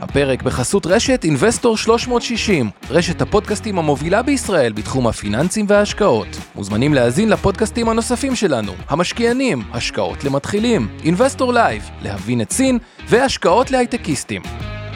[0.00, 6.28] הפרק בחסות רשת Investor 360, רשת הפודקאסטים המובילה בישראל בתחום הפיננסים וההשקעות.
[6.54, 12.78] מוזמנים להאזין לפודקאסטים הנוספים שלנו, המשקיענים, השקעות למתחילים, Investor Live, להבין את סין
[13.08, 14.42] והשקעות להייטקיסטים.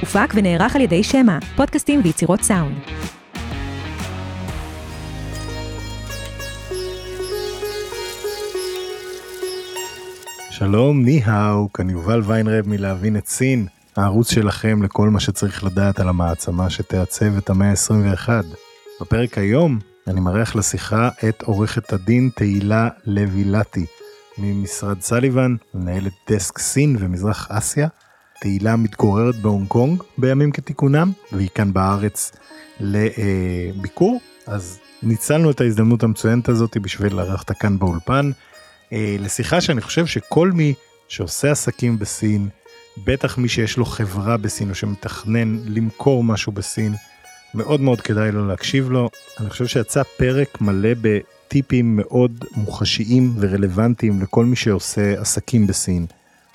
[0.01, 2.77] הופק ונערך על ידי שמע, פודקאסטים ויצירות סאונד.
[10.51, 13.67] שלום, ניהאו, כאן יובל ויינרב מלהבין את סין,
[13.97, 18.29] הערוץ שלכם לכל מה שצריך לדעת על המעצמה שתעצב את המאה ה-21.
[19.01, 23.87] בפרק היום אני מארח לשיחה את עורכת הדין תהילה לוי-לטי
[24.39, 27.89] ממשרד סליבן, מנהלת דסק סין ומזרח אסיה.
[28.41, 32.33] תהילה מתגוררת בהונג קונג בימים כתיקונם, והיא כאן בארץ
[32.81, 38.31] לביקור, אז ניצלנו את ההזדמנות המצוינת הזאת בשביל לארח אותה כאן באולפן.
[38.93, 40.75] אה, לשיחה שאני חושב שכל מי
[41.09, 42.49] שעושה עסקים בסין,
[42.99, 46.95] בטח מי שיש לו חברה בסין או שמתכנן למכור משהו בסין,
[47.55, 49.11] מאוד מאוד כדאי לו להקשיב לו.
[49.41, 56.07] אני חושב שיצא פרק מלא בטיפים מאוד מוחשיים ורלוונטיים לכל מי שעושה עסקים בסין,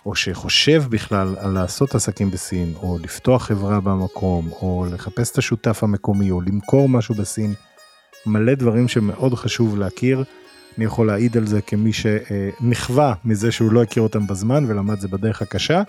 [0.06, 5.84] או שחושב בכלל על לעשות עסקים בסין, או לפתוח חברה במקום, או לחפש את השותף
[5.84, 7.54] המקומי, או למכור משהו בסין.
[8.26, 10.24] מלא דברים שמאוד חשוב להכיר.
[10.78, 15.08] אני יכול להעיד על זה כמי שנכווה מזה שהוא לא הכיר אותם בזמן ולמד זה
[15.08, 15.84] בדרך הקשה.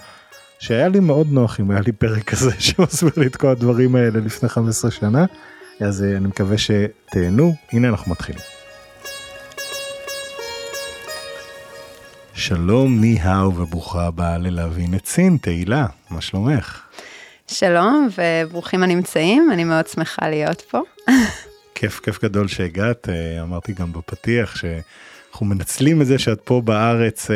[0.61, 4.21] שהיה לי מאוד נוח אם היה לי פרק כזה שמסביר לי את כל הדברים האלה
[4.21, 5.25] לפני 15 שנה.
[5.81, 8.41] אז אני מקווה שתהנו, הנה אנחנו מתחילים.
[12.35, 16.81] שלום, ני-האו וברוכה הבאה ללהבין את סין, תהילה, מה שלומך?
[17.47, 20.81] שלום וברוכים הנמצאים, אני מאוד שמחה להיות פה.
[21.75, 23.09] כיף, כיף גדול שהגעת,
[23.43, 24.57] אמרתי גם בפתיח
[25.31, 27.31] שאנחנו מנצלים את זה שאת פה בארץ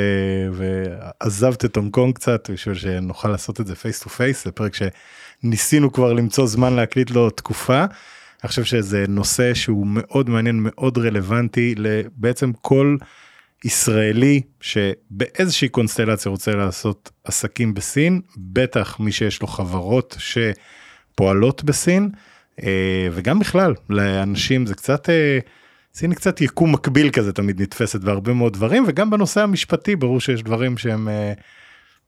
[0.52, 4.72] ועזבת את הונג קונג קצת בשביל שנוכל לעשות את זה פייס טו פייס, זה פרק
[4.74, 7.84] שניסינו כבר למצוא זמן להקליט לו תקופה.
[8.42, 12.96] אני חושב שזה נושא שהוא מאוד מעניין, מאוד רלוונטי לבעצם כל
[13.64, 22.10] ישראלי שבאיזושהי קונסטלציה רוצה לעשות עסקים בסין, בטח מי שיש לו חברות שפועלות בסין.
[23.12, 25.08] וגם בכלל לאנשים זה קצת
[25.94, 30.42] סין קצת יקום מקביל כזה תמיד נתפסת בהרבה מאוד דברים וגם בנושא המשפטי ברור שיש
[30.42, 31.08] דברים שהם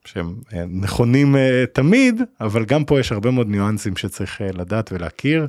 [0.05, 0.35] שהם
[0.69, 1.37] נכונים
[1.73, 5.47] תמיד אבל גם פה יש הרבה מאוד ניואנסים שצריך לדעת ולהכיר.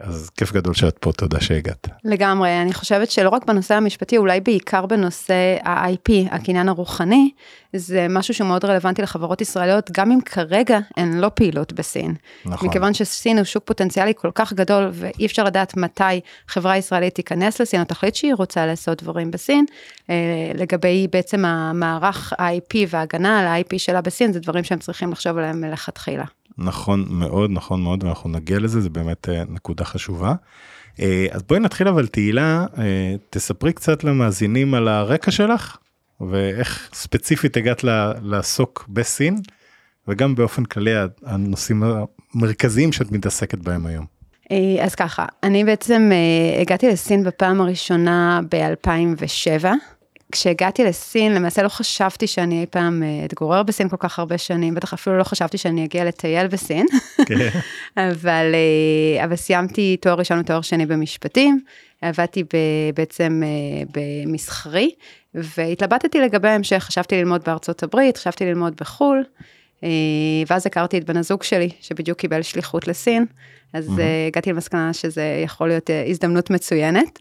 [0.00, 1.88] אז כיף גדול שאת פה, תודה שהגעת.
[2.04, 7.30] לגמרי, אני חושבת שלא רק בנושא המשפטי, אולי בעיקר בנושא ה-IP, הקניין הרוחני,
[7.72, 12.14] זה משהו שהוא מאוד רלוונטי לחברות ישראליות, גם אם כרגע הן לא פעילות בסין.
[12.44, 12.68] נכון.
[12.68, 17.60] מכיוון שסין הוא שוק פוטנציאלי כל כך גדול, ואי אפשר לדעת מתי חברה ישראלית תיכנס
[17.60, 19.64] לסין, או תחליט שהיא רוצה לעשות דברים בסין,
[20.54, 25.60] לגבי בעצם המערך ה-IP וההגנה על ה-IP שלה בסין, זה דברים שהם צריכים לחשוב עליהם
[25.60, 26.24] מלכתחילה.
[26.58, 30.34] נכון מאוד נכון מאוד ואנחנו נגיע לזה זה באמת נקודה חשובה.
[31.30, 32.66] אז בואי נתחיל אבל תהילה
[33.30, 35.76] תספרי קצת למאזינים על הרקע שלך
[36.20, 37.84] ואיך ספציפית הגעת
[38.22, 39.36] לעסוק בסין
[40.08, 40.90] וגם באופן כללי
[41.24, 41.82] הנושאים
[42.34, 44.06] המרכזיים שאת מתעסקת בהם היום.
[44.80, 46.10] אז ככה אני בעצם
[46.60, 49.66] הגעתי לסין בפעם הראשונה ב-2007.
[50.32, 54.92] כשהגעתי לסין, למעשה לא חשבתי שאני אי פעם אתגורר בסין כל כך הרבה שנים, בטח
[54.92, 56.86] אפילו לא חשבתי שאני אגיע לטייל בסין,
[57.96, 58.54] אבל,
[59.24, 61.60] אבל סיימתי תואר ראשון ותואר שני במשפטים,
[62.02, 62.44] עבדתי
[62.94, 63.42] בעצם
[63.94, 64.90] במסחרי,
[65.34, 69.24] והתלבטתי לגבי ההמשך, חשבתי ללמוד בארצות הברית, חשבתי ללמוד בחו"ל,
[70.46, 73.26] ואז הכרתי את בן הזוג שלי, שבדיוק קיבל שליחות לסין,
[73.72, 74.28] אז mm-hmm.
[74.28, 77.18] הגעתי למסקנה שזה יכול להיות הזדמנות מצוינת.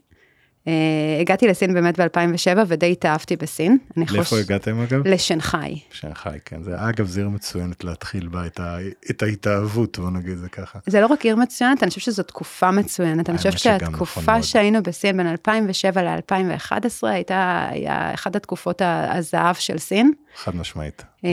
[0.66, 3.78] Uh, הגעתי לסין באמת ב-2007 ודי התאהבתי בסין.
[3.98, 4.34] לאיפה חוש...
[4.34, 5.08] הגעתם אגב?
[5.08, 5.80] לשנגחאי.
[5.92, 6.64] שנגחאי, כן.
[6.64, 8.78] זה אגב זו עיר מצוינת להתחיל בה את, ה...
[9.10, 10.80] את ההתאהבות, בוא נגיד זה ככה.
[10.86, 13.30] זה לא רק עיר מצוינת, אני חושבת שזו תקופה מצוינת.
[13.30, 19.78] אני חושבת שהתקופה נכון שהיינו בסין בין 2007 ל-2011 הייתה היה אחת התקופות הזהב של
[19.78, 20.12] סין.
[20.36, 21.02] חד משמעית.
[21.02, 21.28] Uh,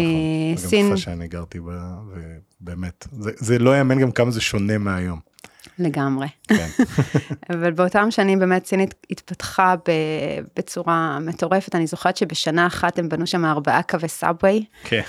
[0.55, 0.69] נכון.
[0.69, 0.81] סין...
[0.81, 1.95] גם תקופה שאני גרתי בה,
[2.61, 5.28] ובאמת, זה, זה לא יאמן גם כמה זה שונה מהיום.
[5.79, 6.27] לגמרי.
[6.49, 6.69] כן.
[7.51, 9.75] אבל באותם שנים באמת סינית התפתחה
[10.57, 14.65] בצורה מטורפת, אני זוכרת שבשנה אחת הם בנו שם ארבעה קווי סאבווי.
[14.85, 15.03] כן.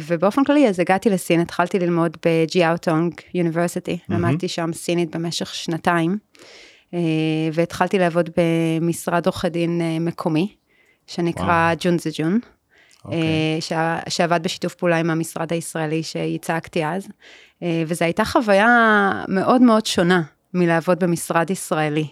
[0.00, 6.18] ובאופן כללי אז הגעתי לסין, התחלתי ללמוד בג'יאוטונג יוניברסיטי, למדתי שם סינית במשך שנתיים,
[7.52, 10.54] והתחלתי לעבוד במשרד עורכי דין מקומי,
[11.06, 12.38] שנקרא ג'ונזה ג'ון.
[13.04, 13.08] Okay.
[13.08, 13.60] אוקיי.
[14.08, 17.08] שעבד בשיתוף פעולה עם המשרד הישראלי שייצגתי אז,
[17.86, 20.22] וזו הייתה חוויה מאוד מאוד שונה
[20.54, 22.06] מלעבוד במשרד ישראלי.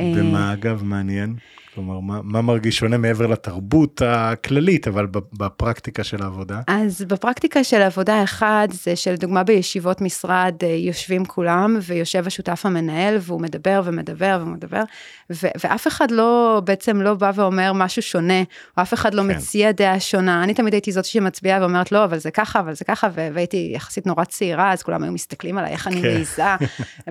[0.00, 1.36] ומה אגב מעניין?
[1.74, 5.06] כלומר, מה, מה מרגיש שונה מעבר לתרבות הכללית, אבל
[5.38, 6.60] בפרקטיקה של העבודה?
[6.66, 13.16] אז בפרקטיקה של העבודה, אחד, זה שלדוגמה בישיבות משרד אה, יושבים כולם, ויושב השותף המנהל,
[13.20, 14.82] והוא מדבר ומדבר ומדבר,
[15.30, 18.40] ו- ואף אחד לא, בעצם לא בא ואומר משהו שונה,
[18.76, 19.30] או אף אחד לא כן.
[19.30, 20.44] מציע דעה שונה.
[20.44, 24.06] אני תמיד הייתי זאת שמצביעה ואומרת, לא, אבל זה ככה, אבל זה ככה, והייתי יחסית
[24.06, 26.14] נורא צעירה, אז כולם היו מסתכלים עליי, איך אני כן.
[26.14, 26.42] מעיזה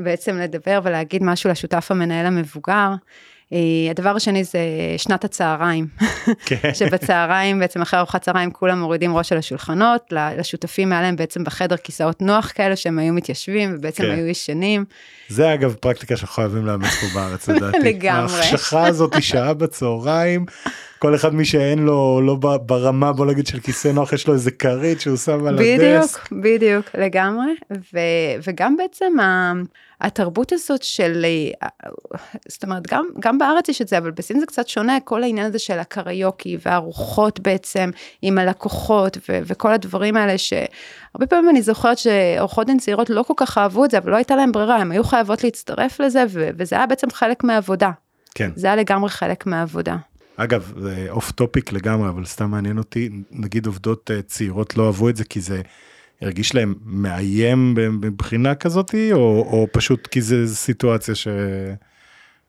[0.05, 2.93] בעצם לדבר ולהגיד משהו לשותף המנהל המבוגר.
[3.53, 3.57] אה,
[3.91, 4.59] הדבר השני זה
[4.97, 5.87] שנת הצהריים,
[6.45, 6.73] כן.
[6.73, 11.77] שבצהריים בעצם אחרי ארוחת צהריים כולם מורידים ראש על השולחנות, לשותפים היה להם בעצם בחדר
[11.77, 14.11] כיסאות נוח כאלה שהם היו מתיישבים ובעצם כן.
[14.11, 14.85] היו ישנים.
[15.29, 17.77] זה אגב פרקטיקה שאנחנו חייבים לאמץ פה בארץ לדעתי.
[17.89, 18.33] לגמרי.
[18.33, 20.45] ההחשכה הזאת היא שעה בצהריים.
[20.99, 22.35] כל אחד מי שאין לו לא
[22.65, 26.31] ברמה בוא נגיד של כיסא נוח יש לו איזה כרית שהוא שם על הדסק.
[26.31, 27.51] בדיוק בדיוק לגמרי
[27.93, 27.99] ו,
[28.47, 29.53] וגם בעצם ה,
[30.01, 31.25] התרבות הזאת של
[32.47, 35.45] זאת אומרת גם גם בארץ יש את זה אבל בסין זה קצת שונה כל העניין
[35.45, 37.89] הזה של הקריוקי והארוחות בעצם
[38.21, 43.33] עם הלקוחות ו, וכל הדברים האלה שהרבה פעמים אני זוכרת שעורכות דין צעירות לא כל
[43.37, 46.49] כך אהבו את זה אבל לא הייתה להם ברירה הם היו חייבות להצטרף לזה ו,
[46.57, 47.91] וזה היה בעצם חלק מהעבודה.
[48.35, 48.51] כן.
[48.55, 49.97] זה היה לגמרי חלק מהעבודה.
[50.35, 55.09] אגב, זה אוף טופיק לגמרי, אבל סתם מעניין אותי, נגיד עובדות אה, צעירות לא אהבו
[55.09, 55.61] את זה כי זה
[56.21, 59.19] הרגיש להם מאיים מבחינה כזאתי, או,
[59.51, 61.27] או פשוט כי זה סיטואציה ש...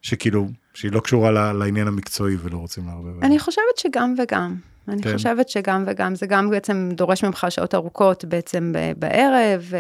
[0.03, 3.25] שכאילו, שהיא לא קשורה לעניין המקצועי ולא רוצים לערבב.
[3.25, 4.55] אני חושבת שגם וגם.
[4.89, 5.13] אני כן.
[5.13, 9.73] חושבת שגם וגם, זה גם בעצם דורש ממך שעות ארוכות בעצם בערב,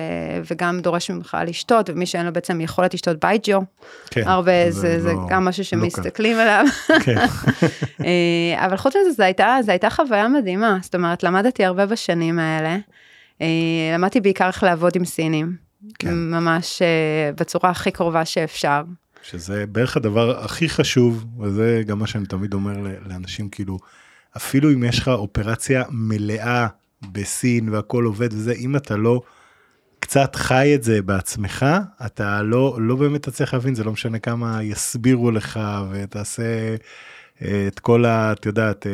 [0.50, 3.60] וגם דורש ממך לשתות, ומי שאין לו בעצם יכולת לשתות בייג'ו,
[4.10, 6.64] כן, הרבה, זה, זה, זה לא, גם משהו לא שמסתכלים לא עליו.
[7.04, 7.16] כן.
[8.06, 12.38] אה, אבל חוץ מזה, זו הייתה, זו הייתה חוויה מדהימה, זאת אומרת, למדתי הרבה בשנים
[12.38, 12.78] האלה.
[13.40, 13.46] אה,
[13.94, 15.56] למדתי בעיקר איך לעבוד עם סינים,
[15.98, 16.14] כן.
[16.14, 18.82] ממש אה, בצורה הכי קרובה שאפשר.
[19.22, 22.72] שזה בערך הדבר הכי חשוב, וזה גם מה שאני תמיד אומר
[23.06, 23.78] לאנשים, כאילו,
[24.36, 26.66] אפילו אם יש לך אופרציה מלאה
[27.12, 29.20] בסין והכל עובד וזה, אם אתה לא
[29.98, 31.66] קצת חי את זה בעצמך,
[32.06, 35.60] אתה לא, לא באמת תצליח להבין, זה לא משנה כמה יסבירו לך
[35.90, 36.76] ותעשה
[37.42, 38.32] אה, את כל ה...
[38.32, 38.86] את יודעת,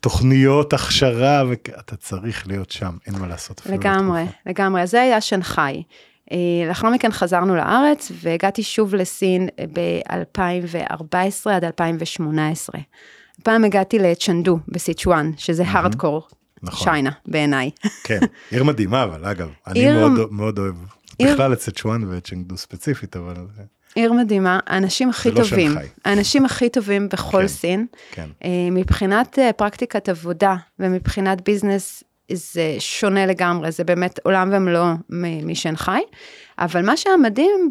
[0.00, 3.62] תוכניות הכשרה, ואתה צריך להיות שם, אין מה לעשות.
[3.66, 5.82] לגמרי, לגמרי, אז זה היה שנגחאי.
[6.68, 12.80] לאחר מכן חזרנו לארץ והגעתי שוב לסין ב-2014 עד 2018.
[13.42, 16.28] פעם הגעתי לצ'נדו בסיצ'ואן, שזה הארדקור
[16.62, 16.84] נכון.
[16.84, 17.70] שיינה בעיניי.
[18.04, 18.20] כן,
[18.50, 20.08] עיר מדהימה אבל אגב, אני עיר...
[20.08, 20.74] מאוד, מאוד אוהב,
[21.18, 21.32] עיר...
[21.32, 23.34] בכלל את סיצ'ואן וצ'נדו ספציפית, אבל...
[23.96, 25.72] עיר מדהימה, האנשים הכי לא טובים,
[26.04, 28.28] האנשים הכי טובים בכל כן, סין, כן.
[28.44, 34.92] אה, מבחינת אה, פרקטיקת עבודה ומבחינת ביזנס זה שונה לגמרי, זה באמת עולם ומלואו
[35.44, 36.02] משנגחאי.
[36.58, 37.70] אבל מה שהיה מדהים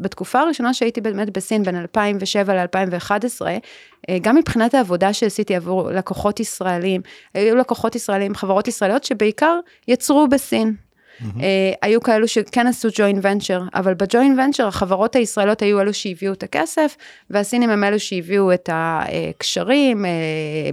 [0.00, 6.40] בתקופה הראשונה שהייתי באמת בסין בין 2007 ל-2011, אה, גם מבחינת העבודה שעשיתי עבור לקוחות
[6.40, 7.00] ישראלים,
[7.34, 9.58] היו לקוחות ישראלים, חברות ישראליות שבעיקר
[9.88, 10.74] יצרו בסין.
[11.20, 11.42] Mm-hmm.
[11.82, 16.42] היו כאלו שכן עשו ג'וינט ונצ'ר, אבל בג'וינט ונצ'ר החברות הישראליות היו אלו שהביאו את
[16.42, 16.96] הכסף,
[17.30, 20.10] והסינים הם אלו שהביאו את הקשרים, אה,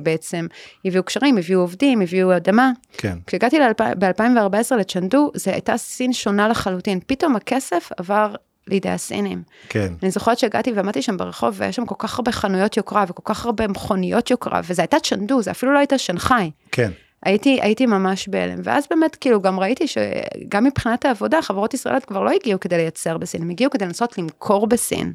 [0.04, 0.48] בעצם
[0.86, 2.72] הביאו קשרים, הביאו עובדים, הביאו אדמה.
[2.98, 3.18] כן.
[3.28, 3.58] כשהגעתי
[4.00, 8.36] ב-2014 לצ'נדו, זו הייתה סין שונה לחלוטין, פתאום הכסף עבר
[8.68, 9.44] לידי הסינים.
[9.70, 9.94] כן.
[10.04, 13.46] אני זוכרת שהגעתי ועמדתי שם ברחוב ויש שם כל כך הרבה חנויות יוקרה וכל כך
[13.46, 16.52] הרבה מכוניות יוקרה, וזה הייתה צ'נדו, זה אפילו לא הייתה שנגחאי.
[16.72, 16.92] כן.
[17.26, 22.24] הייתי, הייתי ממש בהלם, ואז באמת כאילו גם ראיתי שגם מבחינת העבודה, חברות ישראליות כבר
[22.24, 25.14] לא הגיעו כדי לייצר בסין, הם הגיעו כדי לנסות למכור בסין.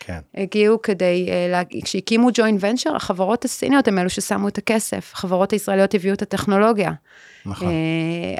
[0.00, 0.18] כן.
[0.34, 5.94] הגיעו כדי, אה, כשהקימו ג'וינט ונצ'ר, החברות הסיניות הם אלו ששמו את הכסף, החברות הישראליות
[5.94, 6.92] הביאו את הטכנולוגיה.
[7.46, 7.68] נכון.
[7.68, 7.72] אה,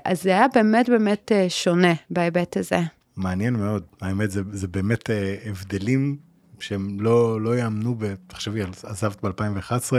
[0.05, 2.81] אז זה היה באמת באמת אה, שונה בהיבט הזה.
[3.17, 5.11] מעניין מאוד, האמת זה, זה באמת
[5.47, 6.17] הבדלים
[6.61, 9.93] שהם לא, לא יאמנו, תחשבי, עזבת ב-2011,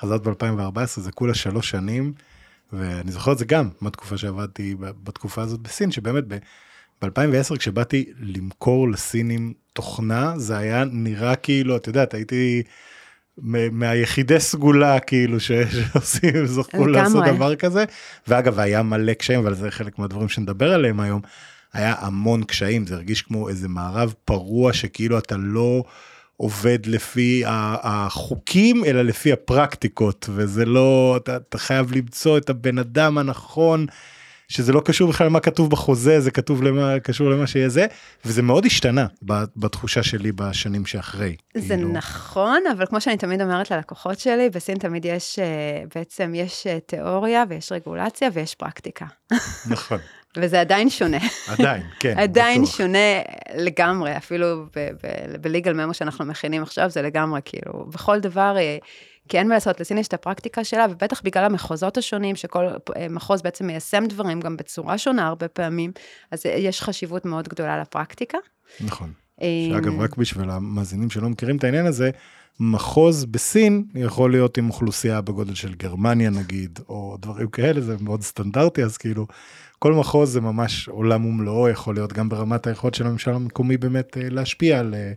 [0.00, 2.12] חזרת ב-2014, זה כולה שלוש שנים.
[2.72, 6.24] ואני זוכר את זה גם מהתקופה שעבדתי בתקופה הזאת בסין, שבאמת
[7.02, 12.62] ב-2010 כשבאתי למכור לסינים תוכנה, זה היה נראה כאילו, את יודעת, הייתי
[13.72, 17.84] מהיחידי סגולה כאילו שעושים, זוכרו לעשות דבר כזה,
[18.28, 21.20] ואגב היה מלא קשיים, אבל זה חלק מהדברים שנדבר עליהם היום,
[21.72, 25.84] היה המון קשיים, זה הרגיש כמו איזה מערב פרוע שכאילו אתה לא...
[26.40, 33.18] עובד לפי החוקים אלא לפי הפרקטיקות וזה לא אתה, אתה חייב למצוא את הבן אדם
[33.18, 33.86] הנכון
[34.48, 37.86] שזה לא קשור בכלל למה כתוב בחוזה, זה כתוב למה, קשור למה שיהיה זה,
[38.24, 39.06] וזה מאוד השתנה
[39.56, 41.36] בתחושה שלי בשנים שאחרי.
[41.54, 41.92] זה כאילו...
[41.92, 46.78] נכון, אבל כמו שאני תמיד אומרת ללקוחות שלי, בסין תמיד יש, אה, בעצם יש אה,
[46.86, 49.06] תיאוריה ויש רגולציה ויש פרקטיקה.
[49.70, 49.98] נכון.
[50.36, 51.18] וזה עדיין שונה.
[51.48, 52.18] עדיין, כן.
[52.18, 52.76] עדיין בטוח.
[52.76, 53.18] שונה
[53.56, 54.66] לגמרי, אפילו
[55.40, 58.78] בליגל ממו שאנחנו מכינים עכשיו, זה לגמרי, כאילו, בכל דבר, אה,
[59.28, 62.64] כי אין מה לעשות, לסין יש את הפרקטיקה שלה, ובטח בגלל המחוזות השונים, שכל
[62.96, 65.92] אה, מחוז בעצם מיישם דברים גם בצורה שונה הרבה פעמים,
[66.30, 68.38] אז יש חשיבות מאוד גדולה לפרקטיקה.
[68.80, 69.12] נכון.
[69.42, 72.10] אה, שאגב, רק בשביל המאזינים שלא מכירים את העניין הזה,
[72.60, 78.22] מחוז בסין יכול להיות עם אוכלוסייה בגודל של גרמניה נגיד, או דברים כאלה, זה מאוד
[78.22, 79.26] סטנדרטי, אז כאילו,
[79.78, 84.16] כל מחוז זה ממש עולם ומלואו, יכול להיות גם ברמת היכולת של הממשל המקומי באמת
[84.16, 85.12] אה, להשפיע על, אה,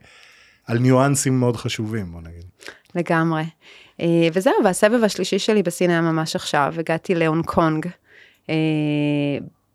[0.67, 2.45] על ניואנסים מאוד חשובים, בוא נגיד.
[2.95, 3.43] לגמרי.
[4.01, 7.85] אה, וזהו, והסבב השלישי שלי בסין היה ממש עכשיו, הגעתי להונג קונג,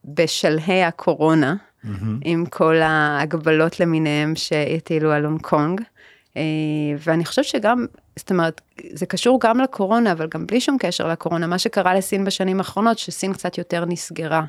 [0.04, 1.88] בשלהי הקורונה, mm-hmm.
[2.24, 5.80] עם כל ההגבלות למיניהם שהטילו על הונג קונג.
[6.98, 8.60] ואני חושבת שגם, זאת אומרת,
[8.92, 12.98] זה קשור גם לקורונה, אבל גם בלי שום קשר לקורונה, מה שקרה לסין בשנים האחרונות,
[12.98, 14.44] שסין קצת יותר נסגרה.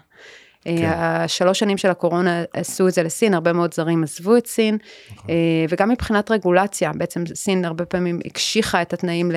[0.63, 0.91] כן.
[0.96, 4.77] השלוש שנים של הקורונה עשו את זה לסין, הרבה מאוד זרים עזבו את סין,
[5.12, 5.29] נכון.
[5.70, 9.32] וגם מבחינת רגולציה, בעצם סין הרבה פעמים הקשיחה את התנאים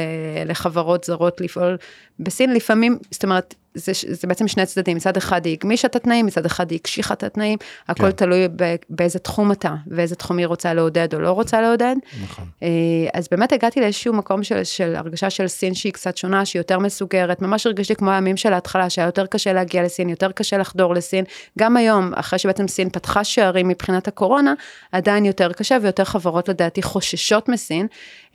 [0.46, 1.76] לחברות זרות לפעול
[2.18, 6.26] בסין, לפעמים, זאת אומרת, זה, זה בעצם שני צדדים, מצד אחד היא הגמישה את התנאים,
[6.26, 7.58] מצד אחד היא הקשיחה את התנאים,
[7.88, 8.10] הכל כן.
[8.10, 11.96] תלוי ב, באיזה תחום אתה, ואיזה תחום היא רוצה לעודד או לא רוצה לעודד.
[12.22, 12.44] נכון.
[12.62, 12.68] אה,
[13.14, 16.78] אז באמת הגעתי לאיזשהו מקום של, של הרגשה של סין שהיא קצת שונה, שהיא יותר
[16.78, 20.94] מסוגרת, ממש הרגשתי כמו הימים של ההתחלה, שהיה יותר קשה להגיע לסין, יותר קשה לחדור
[20.94, 21.24] לסין.
[21.58, 24.54] גם היום, אחרי שבעצם סין פתחה שערים מבחינת הקורונה,
[24.92, 27.86] עדיין יותר קשה ויותר חברות לדעתי חוששות מסין,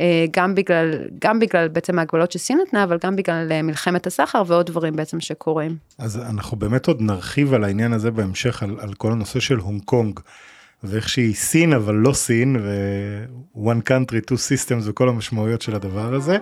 [0.01, 4.44] אה, גם בגלל, גם בגלל בעצם ההגבלות שסין נתנה, אבל גם בגלל אה, מלחמת הסחר
[4.48, 5.75] ועוד דברים בעצם שקורים.
[5.98, 9.82] אז אנחנו באמת עוד נרחיב על העניין הזה בהמשך, על, על כל הנושא של הונג
[9.86, 10.20] קונג.
[10.84, 16.38] ואיך שהיא סין אבל לא סין ו-one country two systems וכל המשמעויות של הדבר הזה.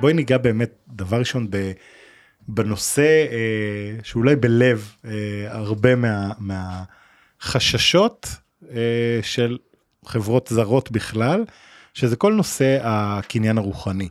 [0.00, 1.72] בואי ניגע באמת דבר ראשון ב,
[2.48, 5.10] בנושא אה, שאולי בלב אה,
[5.48, 8.26] הרבה מה, מהחששות
[8.70, 9.58] אה, של
[10.04, 11.44] חברות זרות בכלל,
[11.94, 14.08] שזה כל נושא הקניין הרוחני.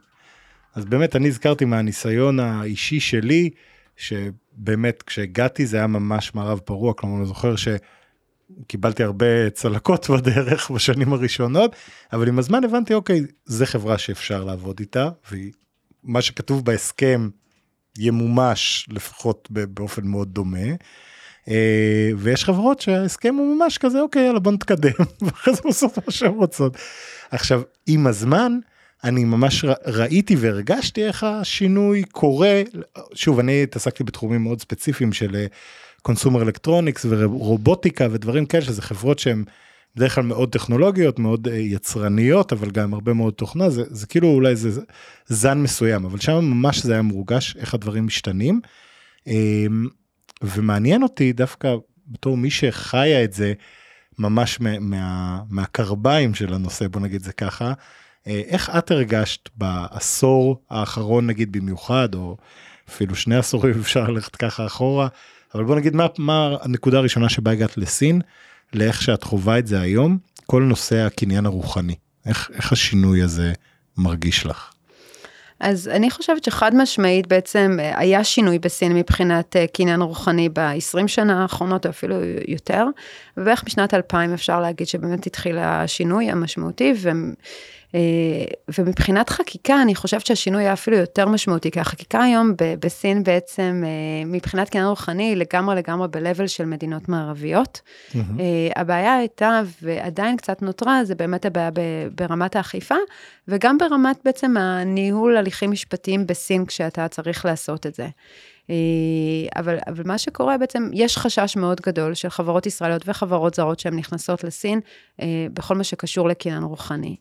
[0.75, 3.49] אז באמת אני הזכרתי מהניסיון האישי שלי,
[3.97, 11.13] שבאמת כשהגעתי זה היה ממש מערב פרוע, כלומר אני זוכר שקיבלתי הרבה צלקות בדרך בשנים
[11.13, 11.75] הראשונות,
[12.13, 17.29] אבל עם הזמן הבנתי אוקיי, זה חברה שאפשר לעבוד איתה, ומה שכתוב בהסכם
[17.97, 20.67] ימומש לפחות באופן מאוד דומה.
[21.49, 26.11] אה, ויש חברות שההסכם הוא ממש כזה אוקיי יאללה בוא נתקדם ואחרי זה עושות מה
[26.13, 26.77] שהן רוצות.
[27.31, 28.59] עכשיו עם הזמן
[29.03, 32.61] אני ממש ראיתי והרגשתי איך השינוי קורה
[33.13, 35.45] שוב אני התעסקתי בתחומים מאוד ספציפיים של
[36.01, 39.43] קונסומר אלקטרוניקס ורובוטיקה ודברים כאלה שזה חברות שהן
[39.95, 44.27] בדרך כלל מאוד טכנולוגיות מאוד אה, יצרניות אבל גם הרבה מאוד תוכנה זה, זה כאילו
[44.27, 44.81] אולי זה
[45.27, 48.61] זן מסוים אבל שם ממש זה היה מורגש איך הדברים משתנים.
[50.43, 51.75] ומעניין אותי דווקא
[52.07, 53.53] בתור מי שחיה את זה
[54.19, 57.73] ממש מה, מה, מהקרביים של הנושא בוא נגיד זה ככה
[58.27, 62.37] אה, איך את הרגשת בעשור האחרון נגיד במיוחד או
[62.89, 65.07] אפילו שני עשורים אפשר ללכת ככה אחורה
[65.55, 68.21] אבל בוא נגיד מה, מה הנקודה הראשונה שבה הגעת לסין
[68.73, 71.95] לאיך שאת חווה את זה היום כל נושא הקניין הרוחני
[72.25, 73.53] איך, איך השינוי הזה
[73.97, 74.72] מרגיש לך.
[75.63, 81.07] אז אני חושבת שחד משמעית בעצם אה, היה שינוי בסין מבחינת אה, קניין רוחני ב-20
[81.07, 82.15] שנה האחרונות, או אפילו
[82.47, 82.85] יותר,
[83.37, 86.93] ובערך בשנת 2000 אפשר להגיד שבאמת התחיל השינוי המשמעותי,
[88.77, 94.25] ומבחינת חקיקה, אני חושבת שהשינוי היה אפילו יותר משמעותי, כי החקיקה היום בסין בעצם, אה,
[94.25, 97.81] מבחינת קניין רוחני, לגמרי לגמרי ב-level של מדינות מערביות.
[98.11, 98.17] Mm-hmm.
[98.75, 101.69] הבעיה הייתה, ועדיין קצת נותרה, זה באמת הבעיה
[102.15, 102.95] ברמת האכיפה,
[103.47, 108.07] וגם ברמת בעצם הניהול הליכים משפטיים בסין, כשאתה צריך לעשות את זה.
[109.55, 113.95] אבל, אבל מה שקורה בעצם, יש חשש מאוד גדול של חברות ישראליות וחברות זרות שהן
[113.95, 114.79] נכנסות לסין,
[115.53, 117.15] בכל מה שקשור לקניין רוחני.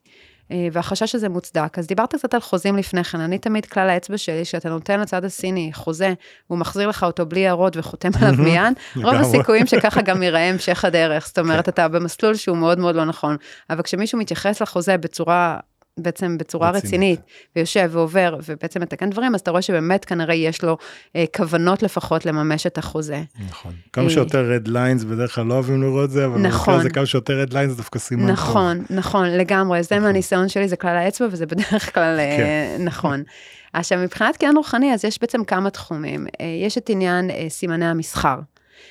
[0.50, 1.78] אה, והחשש הזה מוצדק.
[1.78, 5.24] אז דיברת קצת על חוזים לפני כן, אני תמיד כלל האצבע שלי, שאתה נותן לצד
[5.24, 6.14] הסיני חוזה,
[6.46, 10.84] הוא מחזיר לך אותו בלי הערות וחותם עליו מיד, רוב הסיכויים שככה גם ייראה המשך
[10.84, 11.70] הדרך, זאת אומרת, כן.
[11.70, 13.36] אתה במסלול שהוא מאוד מאוד לא נכון.
[13.70, 15.58] אבל כשמישהו מתייחס לחוזה בצורה
[16.00, 16.84] בעצם בצורה רצינית.
[16.84, 17.20] רצינית,
[17.56, 20.76] ויושב ועובר ובעצם מתקן דברים, אז אתה רואה שבאמת כנראה יש לו
[21.16, 23.22] אה, כוונות לפחות לממש את החוזה.
[23.48, 23.72] נכון.
[23.92, 24.10] כמה אה.
[24.10, 26.80] שיותר red lines, בדרך כלל לא אוהבים לראות זה, אבל במקרה נכון.
[26.80, 28.32] הזה כמה שיותר lines זה דווקא סימן טוב.
[28.32, 32.84] נכון, נכון, לגמרי, זה מהניסיון שלי, זה כלל האצבע וזה בדרך כלל אה, כן.
[32.84, 33.22] נכון.
[33.72, 36.26] עכשיו, מבחינת קניין רוחני, אז יש בעצם כמה תחומים.
[36.40, 38.38] אה, יש את עניין אה, סימני המסחר,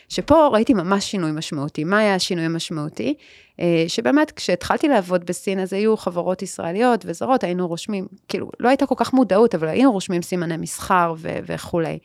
[0.10, 1.84] שפה ראיתי ממש שינוי משמעותי.
[1.84, 3.14] מה היה השינוי המשמעותי?
[3.60, 8.86] אה, שבאמת, כשהתחלתי לעבוד בסין, אז היו חברות ישראליות וזרות, היינו רושמים, כאילו, לא הייתה
[8.86, 12.00] כל כך מודעות, אבל היינו רושמים סימני מסחר ו- וכולי.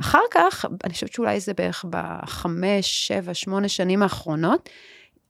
[0.00, 4.68] אחר כך, אני חושבת שאולי זה בערך בחמש, שבע, שמונה שנים האחרונות,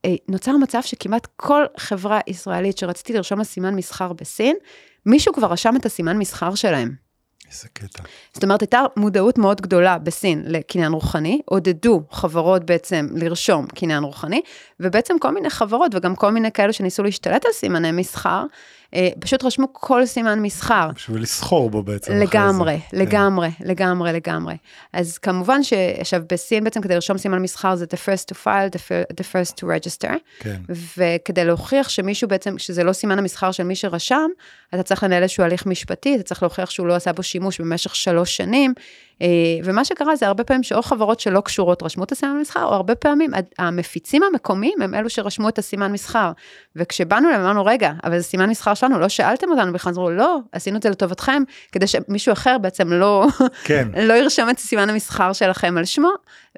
[0.05, 4.55] אה, נוצר מצב שכמעט כל חברה ישראלית שרציתי לרשום לה סימן מסחר בסין,
[5.05, 7.10] מישהו כבר רשם את הסימן מסחר שלהם.
[7.51, 8.03] איזה קטע.
[8.33, 14.41] זאת אומרת, הייתה מודעות מאוד גדולה בסין לקניין רוחני, עודדו חברות בעצם לרשום קניין רוחני,
[14.79, 18.45] ובעצם כל מיני חברות וגם כל מיני כאלו שניסו להשתלט על סימני מסחר,
[19.19, 20.89] פשוט רשמו כל סימן מסחר.
[20.95, 22.13] בשביל לסחור בו בעצם.
[22.13, 22.97] לגמרי, זה.
[22.99, 24.55] לגמרי, לגמרי, לגמרי.
[24.93, 28.79] אז כמובן שעכשיו בסין בעצם כדי לרשום סימן מסחר זה the first to file, the
[28.79, 30.61] fir- the first to register, כן.
[30.97, 34.29] וכדי להוכיח שמישהו בעצם, שזה לא סימן המסחר של מי שרשם,
[34.73, 37.95] אתה צריך לנהל איזשהו הליך משפטי, אתה צריך להוכיח שהוא לא עשה בו שימוש במשך
[37.95, 38.83] שלוש שנים, אה,
[39.63, 42.95] ומה שקרה זה הרבה פעמים שאו חברות שלא קשורות רשמו את הסימן מסחר, או הרבה
[42.95, 46.31] פעמים המפיצים המקומיים הם אלו שרשמו את הסימן מסחר.
[46.75, 50.39] וכשבאנו אליהם אמרנו, רגע, אבל זה סימן מסחר שלנו, לא שאלתם אותנו בכלל, אמרו, לא,
[50.51, 53.27] עשינו את זה לטובתכם, כדי שמישהו אחר בעצם לא,
[53.63, 53.87] כן.
[54.07, 56.09] לא ירשום את סימן המסחר שלכם על שמו.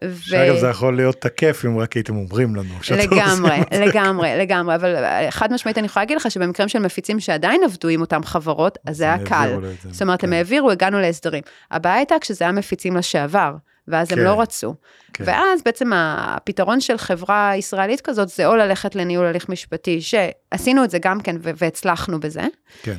[0.04, 0.16] ו...
[0.22, 2.74] שאגב זה יכול להיות תקף אם רק הייתם אומרים לנו.
[2.92, 3.58] לגמרי.
[3.88, 7.88] לגמרי, לגמרי, אבל אה, חד משמעית אני יכולה להגיד לך שבמקרים של מפיצים שעדיין עבדו
[7.88, 9.60] עם אותם חברות, אז זה הם היה קל.
[9.92, 10.34] זאת אומרת, הם כן.
[10.34, 11.44] העבירו, הגענו להסדרים.
[11.72, 13.56] הבעיה הייתה כשזה היה מפיצים לשעבר,
[13.88, 14.24] ואז הם כן.
[14.24, 14.76] לא רצו.
[15.14, 15.24] כן.
[15.28, 20.90] ואז בעצם הפתרון של חברה ישראלית כזאת, זה או ללכת לניהול הליך משפטי, שעשינו את
[20.90, 22.44] זה גם כן והצלחנו בזה,
[22.84, 22.98] כן.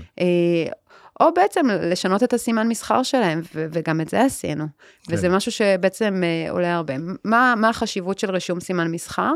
[1.20, 4.64] או בעצם לשנות את הסימן מסחר שלהם, ו- וגם את זה עשינו.
[5.02, 5.14] כן.
[5.14, 6.94] וזה משהו שבעצם אה, עולה הרבה.
[7.24, 9.30] מה, מה החשיבות של רישום סימן מסחר?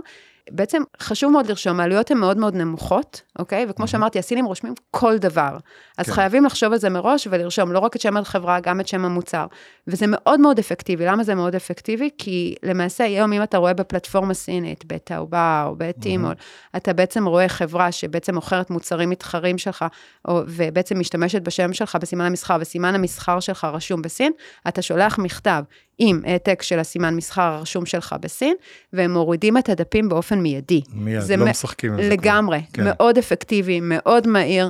[0.51, 3.67] בעצם חשוב מאוד לרשום, העלויות הן מאוד מאוד נמוכות, אוקיי?
[3.69, 5.57] וכמו שאמרתי, הסינים רושמים כל דבר.
[5.99, 6.13] אז כן.
[6.13, 9.47] חייבים לחשוב על זה מראש ולרשום לא רק את שם החברה, גם את שם המוצר.
[9.87, 11.07] וזה מאוד מאוד אפקטיבי.
[11.07, 12.11] למה זה מאוד אפקטיבי?
[12.19, 16.35] כי למעשה היום אם אתה רואה בפלטפורמה סינית, בטאובה או בטימול,
[16.77, 19.85] אתה בעצם רואה חברה שבעצם מוכרת מוצרים מתחרים שלך,
[20.29, 24.33] או, ובעצם משתמשת בשם שלך בסימן המסחר, וסימן המסחר שלך רשום בסין,
[24.69, 25.63] אתה שולח מכתב
[25.99, 28.55] עם העתק של הסימן מסחר הרשום שלך בסין,
[28.93, 30.83] והם מורידים את הדפים באופן מיידי.
[30.93, 32.09] מיד, זה לא מ- משחקים על זה.
[32.09, 32.63] לגמרי.
[32.73, 32.85] כן.
[32.85, 34.69] מאוד אפקטיבי, מאוד מהיר,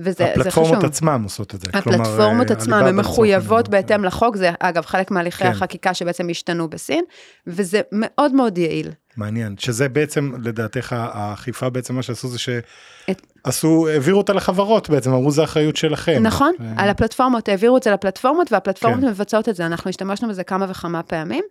[0.00, 0.40] וזה זה חשוב.
[0.40, 1.72] הפלטפורמות עצמם עושות את זה.
[1.82, 3.68] כלומר, הפלטפורמות אה, עצמם, הן מחויבות.
[3.68, 5.50] בהתאם לחוק, זה אגב חלק מהליכי כן.
[5.50, 7.04] החקיקה שבעצם השתנו בסין,
[7.46, 8.90] וזה מאוד מאוד יעיל.
[9.16, 12.38] מעניין, שזה בעצם, לדעתך, האכיפה בעצם מה שעשו זה
[13.10, 16.18] את- שעשו, העבירו אותה לחברות בעצם, אמרו זה אחריות שלכם.
[16.22, 19.08] נכון, ו- על הפלטפורמות, העבירו את זה לפלטפורמות, והפלטפורמות כן.
[19.08, 21.44] מבצעות את זה, אנחנו השתמשנו בזה כמה וכמה פעמים.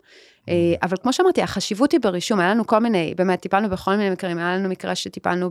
[0.50, 4.10] אה, אבל כמו שאמרתי, החשיבות היא ברישום, היה לנו כל מיני, באמת, טיפלנו בכל מיני
[4.10, 5.50] מקרים, היה לנו מקרה שטיפלנו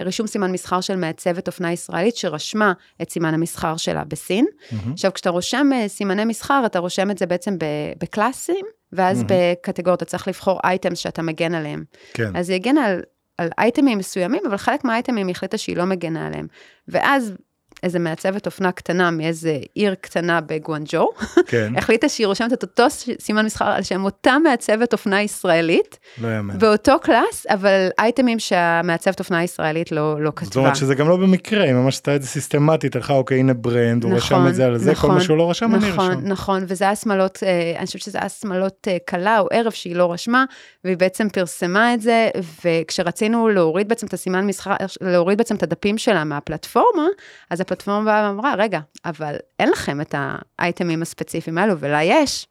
[0.00, 4.46] ברישום סימן מסחר של מעצבת אופנה ישראלית, שרשמה את סימן המסחר שלה בסין.
[4.92, 7.56] עכשיו, כשאתה רושם אה, סימני מסחר, אתה רושם את זה בעצם
[8.02, 11.84] בקלאסים, ואז בקטגוריות, אתה צריך לבחור אייטמס שאתה מגן עליהם.
[12.14, 13.02] כן, אז היא הגנה על,
[13.38, 16.46] על אייטמים מסוימים, אבל חלק מהאייטמים היא החליטה שהיא לא מגנה עליהם.
[16.88, 17.34] ואז
[17.82, 21.08] איזה מעצבת אופנה קטנה מאיזה עיר קטנה בגואנג'ו,
[21.46, 22.84] כן, החליטה שהיא רושמת את אותו
[23.20, 26.58] סימן מסחר על שם אותה מעצבת אופנה ישראלית, לא יאמן.
[26.58, 30.46] באותו קלאס, אבל אייטמים שהמעצבת אופנה הישראלית לא, לא כתבה.
[30.46, 33.54] זאת אומרת שזה גם לא במקרה, היא ממש עשתה את זה סיסטמטית, הלכה אוקיי הנה
[33.54, 36.26] ברנד, הוא רשם את זה על זה, כל מה שהוא לא רשם אני נכון, רשם.
[36.28, 39.96] נכון, וזה היה שמאלות, אה, אני חושבת שזה היה שמאלות אה, קלה או ערב שהיא
[39.96, 40.44] לא רשמה,
[40.84, 42.28] והיא בעצם פרסמה את זה,
[42.64, 47.06] וכשרצינו להוריד בעצם את הסימן מסחר, להוריד בעצם את הדפים שלה מהפלטפורמה,
[47.50, 50.14] אז הפלטפורמה באה ואמרה, רגע, אבל אין לכם את
[50.58, 52.46] האייטמים הספציפיים האלו, ולה יש.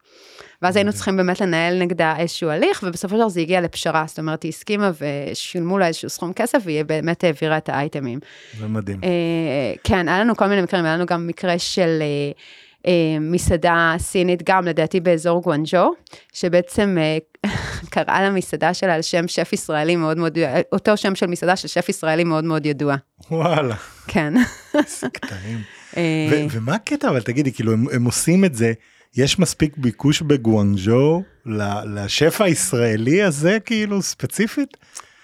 [0.62, 4.18] ואז היינו צריכים באמת לנהל נגדה איזשהו הליך, ובסופו של דבר זה הגיע לפשרה, זאת
[4.18, 8.18] אומרת, היא הסכימה ושילמו לה איזשהו סכום כסף, והיא באמת העבירה את האייטמים.
[8.58, 9.00] זה מדהים.
[9.04, 9.08] אה,
[9.84, 12.32] כן, היה לנו כל מיני מקרים, היה לנו גם מקרה של אה,
[13.20, 15.92] מסעדה סינית, גם לדעתי באזור גואנג'ו,
[16.32, 17.18] שבעצם אה,
[17.90, 20.38] קראה למסעדה שלה על שם שף ישראלי מאוד מאוד,
[20.72, 22.96] אותו שם של מסעדה של שף ישראלי מאוד מאוד ידוע.
[23.30, 23.76] וואלה,
[24.08, 24.34] כן.
[24.74, 25.58] איזה קטעים.
[25.96, 28.72] אה, ומה הקטע אבל תגידי כאילו הם, הם עושים את זה
[29.16, 31.22] יש מספיק ביקוש בגואנג'ו
[31.94, 34.76] לשף הישראלי הזה כאילו ספציפית?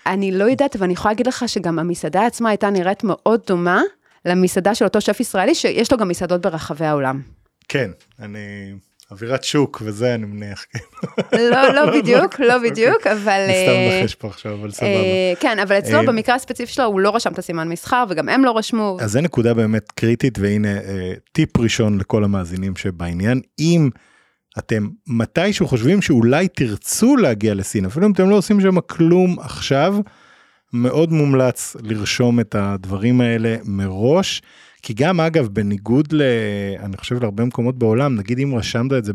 [0.07, 3.83] אני לא יודעת, אבל אני יכולה להגיד לך שגם המסעדה עצמה הייתה נראית מאוד דומה
[4.25, 7.38] למסעדה של אותו שף ישראלי, שיש לו גם מסעדות ברחבי העולם.
[7.68, 8.74] כן אני
[9.11, 10.64] אווירת שוק וזה אני מניח.
[10.72, 10.78] כן.
[11.50, 13.40] לא, לא בדיוק, לא בדיוק, אבל...
[13.44, 14.88] אני סתם אה, מנחש פה עכשיו, אבל סבבה.
[14.88, 18.28] אה, כן, אבל אצלו אה, במקרה הספציפי שלו הוא לא רשם את הסימן מסחר וגם
[18.28, 18.96] הם לא רשמו.
[19.00, 20.68] אז זה נקודה באמת קריטית והנה
[21.33, 23.90] טיפ ראשון לכל המאזינים שבעניין אם
[24.59, 29.94] אתם מתישהו חושבים שאולי תרצו להגיע לסין אפילו אם אתם לא עושים שם כלום עכשיו
[30.72, 34.42] מאוד מומלץ לרשום את הדברים האלה מראש
[34.82, 36.22] כי גם אגב בניגוד ל...
[36.78, 39.12] אני חושב להרבה מקומות בעולם נגיד אם רשמת את זה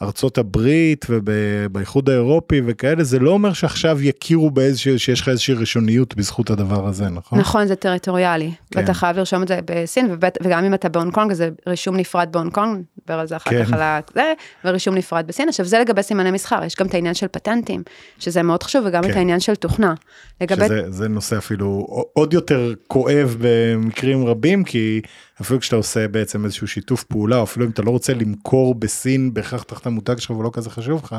[0.00, 6.16] בארצות הברית ובאיחוד האירופי וכאלה זה לא אומר שעכשיו יכירו באיזשהו שיש לך איזושהי ראשוניות
[6.16, 7.38] בזכות הדבר הזה נכון?
[7.38, 8.80] נכון, זה טריטוריאלי, כן.
[8.80, 12.28] ואתה חייב לרשום את זה בסין, ובט- וגם אם אתה בהונג קונג, זה רישום נפרד
[12.32, 13.64] בהונג קונג, נדבר על זה אחר כן.
[13.64, 14.00] כך על.
[14.14, 14.32] זה,
[14.64, 15.48] ורישום נפרד בסין.
[15.48, 17.82] עכשיו, זה לגבי סימני מסחר, יש גם את העניין של פטנטים,
[18.18, 19.10] שזה מאוד חשוב, וגם כן.
[19.10, 19.94] את העניין של תוכנה.
[20.40, 20.64] לגבי...
[20.66, 25.00] שזה זה נושא אפילו עוד יותר כואב במקרים רבים כי
[25.40, 29.62] אפילו כשאתה עושה בעצם איזשהו שיתוף פעולה אפילו אם אתה לא רוצה למכור בסין בהכרח
[29.62, 31.16] תחת המותג שלך ולא כזה חשוב לך.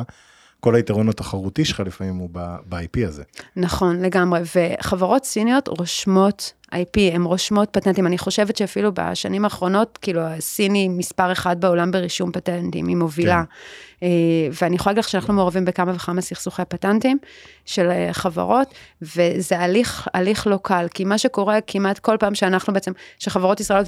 [0.60, 2.30] כל היתרון התחרותי שלך לפעמים הוא
[2.70, 3.24] ב-IP הזה.
[3.56, 10.22] נכון, לגמרי, וחברות סיניות רושמות IP, הן רושמות פטנטים, אני חושבת שאפילו בשנים האחרונות, כאילו,
[10.22, 13.44] הסין היא מספר אחד בעולם ברישום פטנטים, היא מובילה.
[14.04, 14.08] אה,
[14.62, 17.18] ואני יכולה להגיד לך שאנחנו מעורבים בכמה וכמה סכסוכי פטנטים
[17.66, 22.74] של אה, חברות, וזה הליך, הליך לא קל, כי מה שקורה כמעט כל פעם שאנחנו
[22.74, 23.88] בעצם, שחברות ישראליות,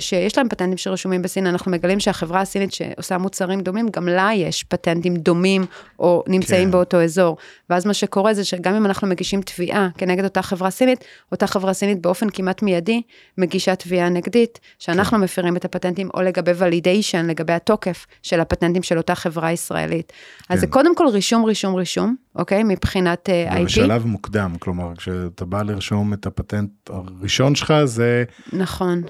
[0.00, 4.62] שיש להם פטנטים שרשומים בסין, אנחנו מגלים שהחברה הסינית שעושה מוצרים דומים, גם לה יש
[4.62, 5.66] פטנטים דומים,
[5.98, 6.70] או נמצאים כן.
[6.70, 7.36] באותו אזור.
[7.70, 11.72] ואז מה שקורה זה שגם אם אנחנו מגישים תביעה כנגד אותה חברה סינית, אותה חברה
[11.72, 13.02] סינית באופן כמעט מיידי
[13.38, 15.24] מגישה תביעה נגדית, שאנחנו כן.
[15.24, 20.12] מפרים את הפטנטים, או לגבי ולידיישן, לגבי התוקף של הפטנטים של אותה חברה ישראלית.
[20.48, 20.60] אז כן.
[20.60, 22.62] זה קודם כל רישום, רישום, רישום, אוקיי?
[22.64, 23.64] מבחינת uh, IP.
[23.64, 29.02] בשלב מוקדם כלומר כשאתה בא לרשום את הפטנט הראשון שלך זה נכון,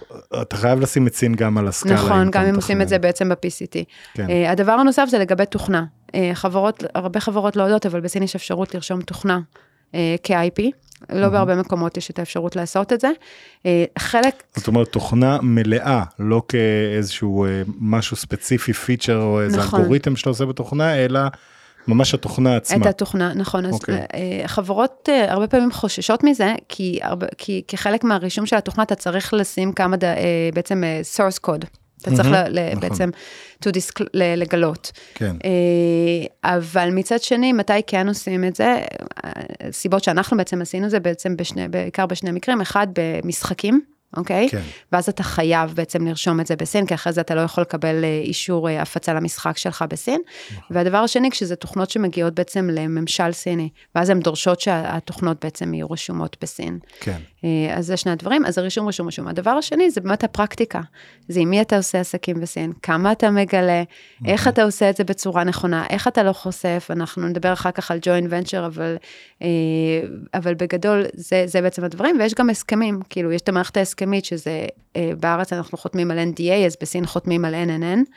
[0.43, 1.95] אתה חייב לשים את סין גם על הסקאלה.
[1.95, 2.99] נכון, גם אם עושים את זה.
[2.99, 3.85] בעצם ב-PCT.
[4.15, 4.27] כן.
[4.27, 5.85] Uh, הדבר הנוסף זה לגבי תוכנה.
[6.09, 9.41] Uh, חברות, הרבה חברות לא יודעות, אבל בסין יש אפשרות לרשום תוכנה
[9.93, 10.63] uh, כ-IP.
[11.13, 13.11] לא בהרבה מקומות יש את האפשרות לעשות את זה.
[13.67, 19.81] אה, חלק, זאת אומרת תוכנה מלאה לא כאיזשהו אה, משהו ספציפי פיצ'ר או איזה נכון.
[19.81, 21.21] אלגוריתם שאתה עושה בתוכנה אלא
[21.89, 22.83] ממש התוכנה עצמה.
[22.83, 23.95] את התוכנה, נכון, אז אוקיי.
[24.15, 29.35] אה, חברות הרבה פעמים חוששות מזה, כי, הרבה, כי כחלק מהרישום של התוכנה אתה צריך
[29.35, 30.05] לשים כמה, ד,
[30.55, 30.83] בעצם
[31.17, 31.80] source code.
[32.03, 32.81] אתה צריך נכון.
[32.81, 33.11] בעצם
[33.65, 33.69] to
[34.15, 34.93] ל- לגלות.
[35.15, 35.37] כן.
[35.45, 38.81] אה, אבל מצד שני, מתי כן עושים את זה?
[39.25, 43.81] הסיבות שאנחנו בעצם עשינו זה בעצם בשני, בעיקר בשני מקרים, אחד במשחקים.
[44.17, 44.49] אוקיי?
[44.51, 44.63] כן.
[44.93, 48.05] ואז אתה חייב בעצם לרשום את זה בסין, כי אחרי זה אתה לא יכול לקבל
[48.05, 50.21] אה, אישור אה, הפצה למשחק שלך בסין.
[50.51, 50.77] נכון.
[50.77, 56.37] והדבר השני, כשזה תוכנות שמגיעות בעצם לממשל סיני, ואז הן דורשות שהתוכנות בעצם יהיו רשומות
[56.43, 56.79] בסין.
[57.01, 57.21] כן.
[57.45, 59.29] אה, אז זה שני הדברים, אז זה רישום, רישום.
[59.29, 60.81] הדבר השני זה באמת הפרקטיקה.
[61.29, 63.83] זה עם מי אתה עושה עסקים בסין, כמה אתה מגלה,
[64.27, 67.91] איך אתה עושה את זה בצורה נכונה, איך אתה לא חושף, אנחנו נדבר אחר כך
[67.91, 68.97] על ג'וינט ונצ'ר, אבל,
[69.43, 69.49] אה,
[70.35, 74.67] אבל בגדול זה, זה בעצם הדברים, ויש גם הסכמים, כאילו יש את המערכת ההסכמית, שזה
[74.97, 78.11] אה, בארץ אנחנו חותמים על NDA, אז בסין חותמים על NNN.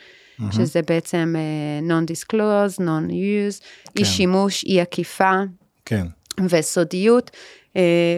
[0.51, 3.63] שזה בעצם אה, non-disclose, non-use,
[3.99, 5.31] אי שימוש, אי עקיפה,
[5.85, 6.07] כן.
[6.49, 7.31] וסודיות,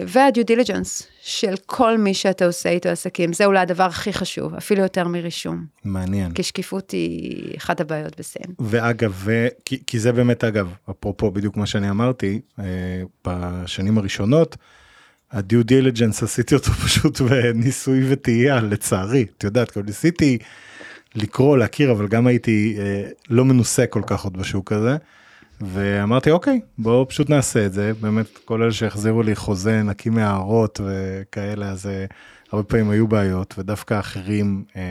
[0.06, 3.32] וה-due diligence של כל מי שאתה עושה איתו עסקים.
[3.32, 5.64] זה אולי הדבר הכי חשוב, אפילו יותר מרישום.
[5.84, 6.32] מעניין.
[6.32, 8.54] כי שקיפות היא אחת הבעיות בסין.
[8.58, 9.46] ואגב, ו...
[9.64, 12.64] כי, כי זה באמת אגב, אפרופו בדיוק מה שאני אמרתי, אה,
[13.26, 14.56] בשנים הראשונות,
[15.32, 20.38] הדיו דיליג'נס עשיתי אותו פשוט בניסוי וטעייה לצערי, את יודעת, כאילו ניסיתי
[21.14, 24.96] לקרוא, להכיר, אבל גם הייתי אה, לא מנוסה כל כך עוד בשוק הזה.
[25.60, 30.80] ואמרתי אוקיי בואו פשוט נעשה את זה באמת כל אלה שהחזירו לי חוזה נקי מהערות
[30.84, 32.04] וכאלה אז אה,
[32.52, 34.82] הרבה פעמים היו בעיות ודווקא האחרים אה,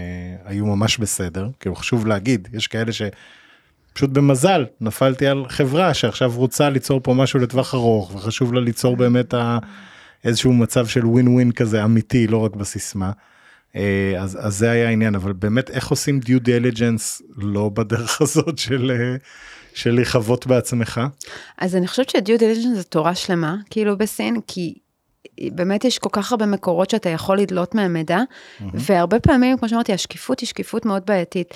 [0.46, 6.70] היו ממש בסדר כאילו חשוב להגיד יש כאלה שפשוט במזל נפלתי על חברה שעכשיו רוצה
[6.70, 9.58] ליצור פה משהו לטווח ארוך וחשוב לה ליצור באמת ה,
[10.24, 13.12] איזשהו מצב של ווין ווין כזה אמיתי לא רק בסיסמה.
[13.76, 18.58] אה, אז, אז זה היה העניין אבל באמת איך עושים דיו דיליג'נס לא בדרך הזאת
[18.58, 18.92] של.
[19.76, 21.02] אה, של לחוות בעצמך.
[21.58, 24.74] אז אני חושבת שדיו דיליג'נס זה תורה שלמה, כאילו בסין, כי
[25.42, 28.20] באמת יש כל כך הרבה מקורות שאתה יכול לדלות מהם מידע,
[28.74, 31.54] והרבה פעמים, כמו שאמרתי, השקיפות היא שקיפות מאוד בעייתית.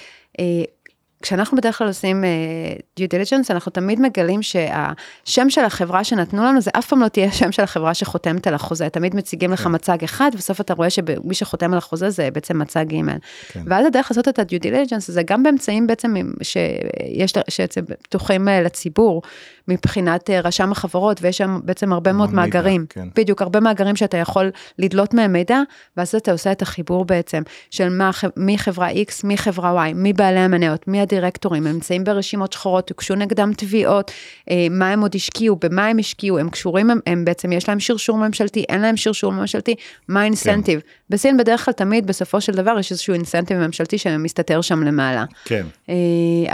[1.21, 6.61] כשאנחנו בדרך כלל עושים uh, due diligence, אנחנו תמיד מגלים שהשם של החברה שנתנו לנו,
[6.61, 8.89] זה אף פעם לא תהיה השם של החברה שחותמת על החוזה.
[8.89, 12.85] תמיד מציגים לך מצג אחד, בסוף אתה רואה שמי שחותם על החוזה זה בעצם מצג
[12.87, 13.01] ג'.
[13.47, 13.63] כן.
[13.65, 19.21] ואז הדרך לעשות את ה-due diligence זה גם באמצעים בעצם שיש, שבעצם פתוחים אה, לציבור,
[19.67, 22.85] מבחינת אה, רשם החברות, ויש שם בעצם הרבה מאוד מידע, מאגרים.
[22.89, 23.07] כן.
[23.15, 25.61] בדיוק, הרבה מאגרים שאתה יכול לדלות מהם מידע,
[25.97, 30.13] ואז אתה עושה את החיבור בעצם, של מה, מי חברה X, מי חברה Y, מי
[30.13, 34.11] בעלי המניות, מי דירקטורים, הם נמצאים ברשימות שחורות, הוגשו נגדם תביעות,
[34.49, 37.79] אה, מה הם עוד השקיעו, במה הם השקיעו, הם קשורים, הם, הם בעצם, יש להם
[37.79, 39.75] שרשור ממשלתי, אין להם שרשור ממשלתי,
[40.07, 40.79] מה האינסנטיב?
[40.79, 40.87] כן.
[41.09, 45.25] בסין בדרך כלל תמיד, בסופו של דבר, יש איזשהו אינסנטיב ממשלתי שמסתתר שם למעלה.
[45.45, 45.65] כן.
[45.89, 45.95] אה,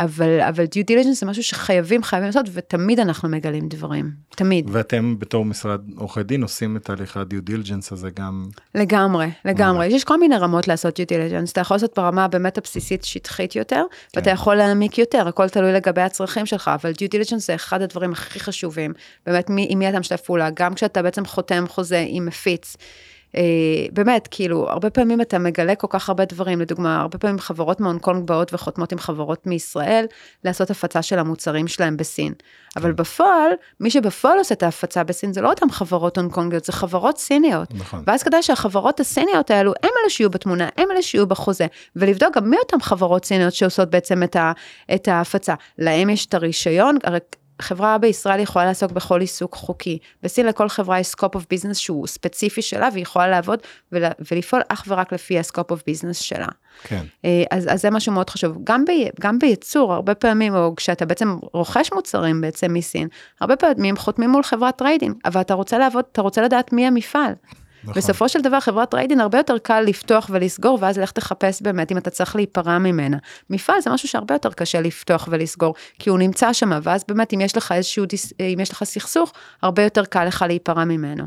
[0.04, 4.70] אבל, אבל due diligence זה משהו שחייבים, חייבים לעשות, ותמיד אנחנו מגלים דברים, תמיד.
[4.72, 8.46] ואתם בתור משרד עורכי דין עושים את תהליך ה-due diligence הזה גם...
[8.76, 9.88] לגמרי, לגמרי.
[9.88, 13.84] יש כל מיני רמות לעשות due diligence, אתה יכול לעשות ברמה באמת הבסיסית שטחית יותר,
[14.12, 14.20] כן.
[14.20, 18.12] ואתה יכול להעמיק יותר, הכל תלוי לגבי הצרכים שלך, אבל due diligence זה אחד הדברים
[18.12, 18.94] הכי חשובים,
[19.26, 22.76] באמת מי, עם מי אתה משתף פעולה, גם כשאתה בעצם חותם חוזה עם מפיץ.
[23.38, 23.42] אה,
[23.92, 28.02] באמת, כאילו, הרבה פעמים אתה מגלה כל כך הרבה דברים, לדוגמה, הרבה פעמים חברות מהונג
[28.02, 30.06] קונג באות וחותמות עם חברות מישראל,
[30.44, 32.34] לעשות הפצה של המוצרים שלהם בסין.
[32.76, 32.96] אבל כן.
[32.96, 37.18] בפועל, מי שבפועל עושה את ההפצה בסין, זה לא אותן חברות הונג קונגיות, זה חברות
[37.18, 37.74] סיניות.
[37.74, 38.04] נכון.
[38.08, 42.50] ואז כדאי שהחברות הסיניות האלו, הם אלה שיהיו בתמונה, הם אלה שיהיו בחוזה, ולבדוק גם
[42.50, 44.52] מי אותן חברות סיניות שעושות בעצם את, ה,
[44.96, 45.54] את ההפצה.
[45.78, 47.20] להם יש את הרישיון, הרי
[47.62, 49.98] חברה בישראל יכולה לעסוק בכל עיסוק חוקי.
[50.24, 53.60] בסין לכל חברה יש scope of business שהוא ספציפי שלה, והיא יכולה לעבוד
[53.92, 56.48] ולפעול אך ורק לפי ה-scope of business שלה.
[56.84, 57.06] כן.
[57.26, 58.58] אה, אז, אז זה משהו מאוד חשוב.
[58.64, 58.90] גם, ב,
[59.22, 63.08] גם בייצור, הרבה פעמים, או כשאתה בעצם רוכש מוצרים בעצם מסין,
[63.42, 67.34] הרבה פעמים חותמים מול חברת טריידינג, אבל אתה רוצה לעבוד, אתה רוצה לדעת מי המפעל.
[67.86, 67.94] נכון.
[67.94, 71.98] בסופו של דבר חברת טריידינג הרבה יותר קל לפתוח ולסגור, ואז לך תחפש באמת אם
[71.98, 73.18] אתה צריך להיפרע ממנה.
[73.50, 77.42] מפעל זה משהו שהרבה יותר קשה לפתוח ולסגור, כי הוא נמצא שם, ואז באמת אם
[77.42, 78.06] יש לך איזשהו,
[78.40, 81.24] אם יש לך סכסוך, הרבה יותר קל לך להיפרע ממנו.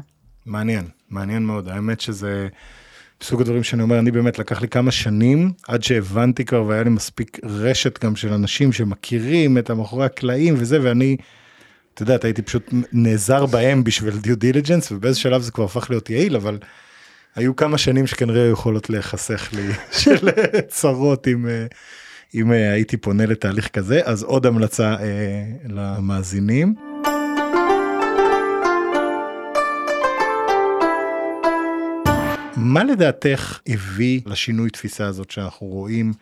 [0.47, 1.69] מעניין, מעניין מאוד.
[1.69, 2.49] האמת שזה
[3.23, 6.91] סוג הדברים שאני אומר, אני באמת לקח לי כמה שנים עד שהבנתי כבר והיה לי
[6.91, 11.17] מספיק רשת גם של אנשים שמכירים את המאחורי הקלעים וזה, ואני...
[11.99, 16.11] את יודעת, הייתי פשוט נעזר בהם בשביל דיו דיליג'נס, ובאיזה שלב זה כבר הפך להיות
[16.11, 16.59] יעיל, אבל
[17.37, 19.69] היו כמה שנים שכנראה יכולות להיחסך לי
[20.03, 20.29] של
[20.69, 21.67] צרות אם, אה,
[22.35, 26.75] אם אה, הייתי פונה לתהליך כזה, אז עוד המלצה אה, למאזינים.
[32.57, 36.13] מה לדעתך הביא לשינוי תפיסה הזאת שאנחנו רואים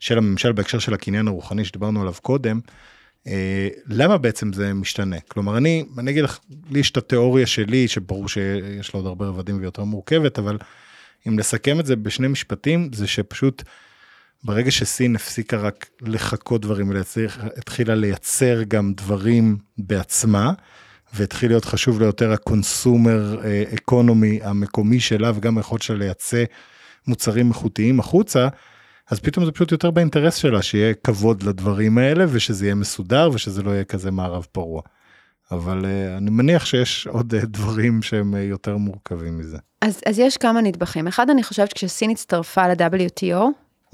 [0.00, 2.60] של הממשל בהקשר של הקניין הרוחני שדיברנו עליו קודם,
[3.86, 5.16] למה בעצם זה משתנה?
[5.28, 6.38] כלומר, אני, אני אגיד לך,
[6.70, 10.58] לי יש את התיאוריה שלי, שברור שיש לה עוד הרבה רבדים ויותר מורכבת, אבל
[11.28, 13.62] אם נסכם את זה בשני משפטים, זה שפשוט
[14.44, 16.92] ברגע שסין הפסיקה רק לחכות דברים,
[17.56, 20.52] התחילה לייצר גם דברים בעצמה,
[21.14, 23.40] והתחיל להיות חשוב לה יותר הקונסומר
[23.74, 26.44] אקונומי המקומי שלה, וגם היכולת שלה לייצא
[27.06, 28.48] מוצרים איכותיים החוצה,
[29.10, 33.62] אז פתאום זה פשוט יותר באינטרס שלה שיהיה כבוד לדברים האלה ושזה יהיה מסודר ושזה
[33.62, 34.82] לא יהיה כזה מערב פרוע.
[35.50, 39.58] אבל uh, אני מניח שיש עוד uh, דברים שהם uh, יותר מורכבים מזה.
[39.82, 41.08] אז, אז יש כמה נדבכים.
[41.08, 43.44] אחד, אני חושבת כשסין הצטרפה ל-WTO,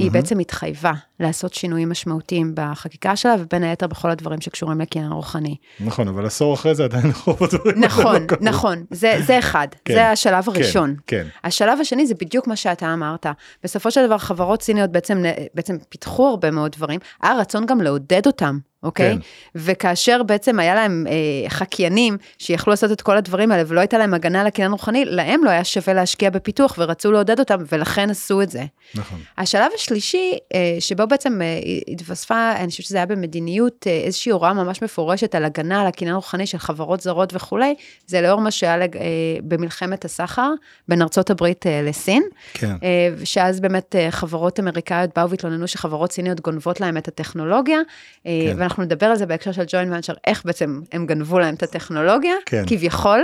[0.02, 5.56] היא בעצם התחייבה לעשות שינויים משמעותיים בחקיקה שלה, ובין היתר בכל הדברים שקשורים לקניין רוחני.
[5.80, 9.94] נכון, אבל עשור אחרי זה עדיין רוב הדברים נכון, לא נכון, זה, זה אחד, כן,
[9.94, 10.94] זה השלב כן, הראשון.
[11.06, 11.26] כן.
[11.44, 13.26] השלב השני זה בדיוק מה שאתה אמרת.
[13.64, 15.22] בסופו של דבר חברות סיניות בעצם,
[15.54, 19.14] בעצם פיתחו הרבה מאוד דברים, היה רצון גם לעודד אותם אוקיי?
[19.14, 19.18] כן.
[19.54, 24.14] וכאשר בעצם היה להם אה, חקיינים שיכלו לעשות את כל הדברים האלה ולא הייתה להם
[24.14, 28.42] הגנה על הקניין רוחני, להם לא היה שווה להשקיע בפיתוח ורצו לעודד אותם ולכן עשו
[28.42, 28.64] את זה.
[28.94, 29.18] נכון.
[29.38, 31.46] השלב השלישי, אה, שבו בעצם אה,
[31.88, 36.14] התווספה, אני חושבת שזה היה במדיניות, אה, איזושהי הוראה ממש מפורשת על הגנה על הקניין
[36.14, 37.74] רוחני של חברות זרות וכולי,
[38.06, 39.02] זה לאור מה שהיה לג, אה,
[39.42, 40.50] במלחמת הסחר
[40.88, 42.22] בין ארצות הברית אה, לסין.
[42.54, 42.74] כן.
[42.82, 47.78] אה, שאז באמת אה, חברות אמריקאיות באו והתלוננו שחברות סיניות גונבות להם את הטכנולוגיה.
[48.26, 48.56] אה, כן.
[48.70, 52.34] ואנחנו נדבר על זה בהקשר של ג'וינט ונצ'ר, איך בעצם הם גנבו להם את הטכנולוגיה,
[52.46, 52.62] כן.
[52.66, 53.20] כביכול,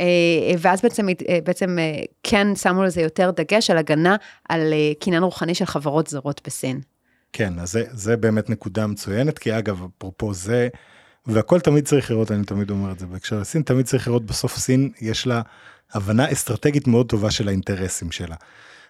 [0.00, 0.04] אה,
[0.58, 4.16] ואז בעצם, אה, בעצם אה, כן שמו לזה יותר דגש על הגנה
[4.48, 6.80] על קניין רוחני של חברות זרות בסין.
[7.32, 10.68] כן, אז זה, זה באמת נקודה מצוינת, כי אגב, אפרופו זה,
[11.26, 14.56] והכל תמיד צריך לראות, אני תמיד אומר את זה בהקשר לסין, תמיד צריך לראות בסוף
[14.58, 15.42] סין, יש לה
[15.94, 18.36] הבנה אסטרטגית מאוד טובה של האינטרסים שלה.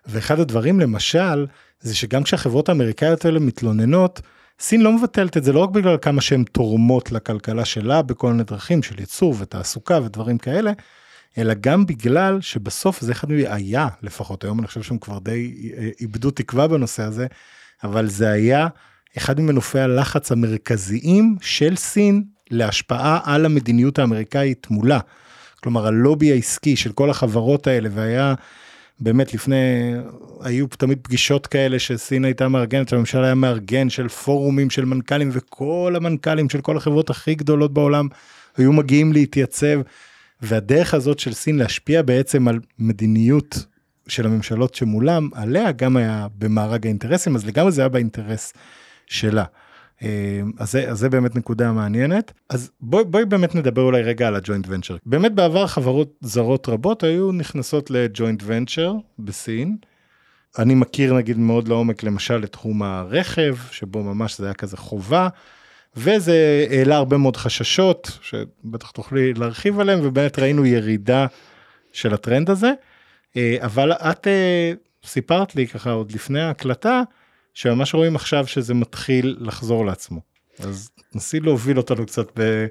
[0.06, 1.46] ואחד הדברים למשל,
[1.80, 4.20] זה שגם כשהחברות האמריקאיות האלה מתלוננות,
[4.60, 8.44] סין לא מבטלת את זה לא רק בגלל כמה שהן תורמות לכלכלה שלה בכל מיני
[8.44, 10.72] דרכים של ייצור ותעסוקה ודברים כאלה,
[11.38, 15.88] אלא גם בגלל שבסוף זה אחד היה לפחות היום אני חושב שהם כבר די אה,
[16.00, 17.26] איבדו תקווה בנושא הזה,
[17.84, 18.68] אבל זה היה
[19.16, 24.98] אחד ממנופי הלחץ המרכזיים של סין להשפעה על המדיניות האמריקאית מולה.
[25.62, 28.34] כלומר הלובי העסקי של כל החברות האלה והיה
[29.00, 29.94] באמת לפני,
[30.40, 35.94] היו תמיד פגישות כאלה שסין הייתה מארגנת, הממשלה היה מארגן של פורומים של מנכ"לים וכל
[35.96, 38.08] המנכ"לים של כל החברות הכי גדולות בעולם
[38.56, 39.80] היו מגיעים להתייצב.
[40.42, 43.66] והדרך הזאת של סין להשפיע בעצם על מדיניות
[44.08, 48.52] של הממשלות שמולם, עליה גם היה במארג האינטרסים, אז לגמרי זה היה באינטרס
[49.06, 49.44] שלה.
[50.02, 52.32] אה, אז זה, אז זה באמת נקודה מעניינת.
[52.50, 54.96] אז בואי בוא באמת נדבר אולי רגע על הג'וינט ונצ'ר.
[55.06, 59.76] באמת בעבר חברות זרות רבות היו נכנסות לג'וינט ונצ'ר בסין.
[60.58, 65.28] אני מכיר נגיד מאוד לעומק למשל את תחום הרכב, שבו ממש זה היה כזה חובה,
[65.96, 71.26] וזה העלה הרבה מאוד חששות, שבטח תוכלי להרחיב עליהם, ובאמת ראינו ירידה
[71.92, 72.72] של הטרנד הזה.
[73.36, 74.72] אה, אבל את אה,
[75.04, 77.02] סיפרת לי ככה עוד לפני ההקלטה,
[77.54, 80.20] שממש רואים עכשיו שזה מתחיל לחזור לעצמו.
[80.58, 82.66] אז נסי להוביל אותנו קצת ב...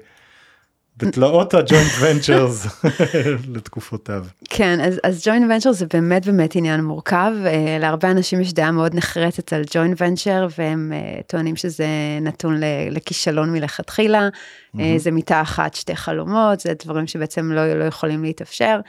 [0.96, 2.66] בתלאות הג'וינט ונצ'רס
[3.54, 4.26] לתקופותיו.
[4.50, 7.32] כן, אז, ג'וינט ונצ'ר זה באמת באמת עניין מורכב.
[7.44, 11.86] Uh, להרבה אנשים יש דעה מאוד נחרצת על ג'וינט ונצ'ר, והם uh, טוענים שזה
[12.20, 14.28] נתון לכישלון מלכתחילה.
[14.28, 14.78] Mm-hmm.
[14.78, 18.80] Uh, זה מיטה אחת, שתי חלומות, זה דברים שבעצם לא, לא יכולים להתאפשר.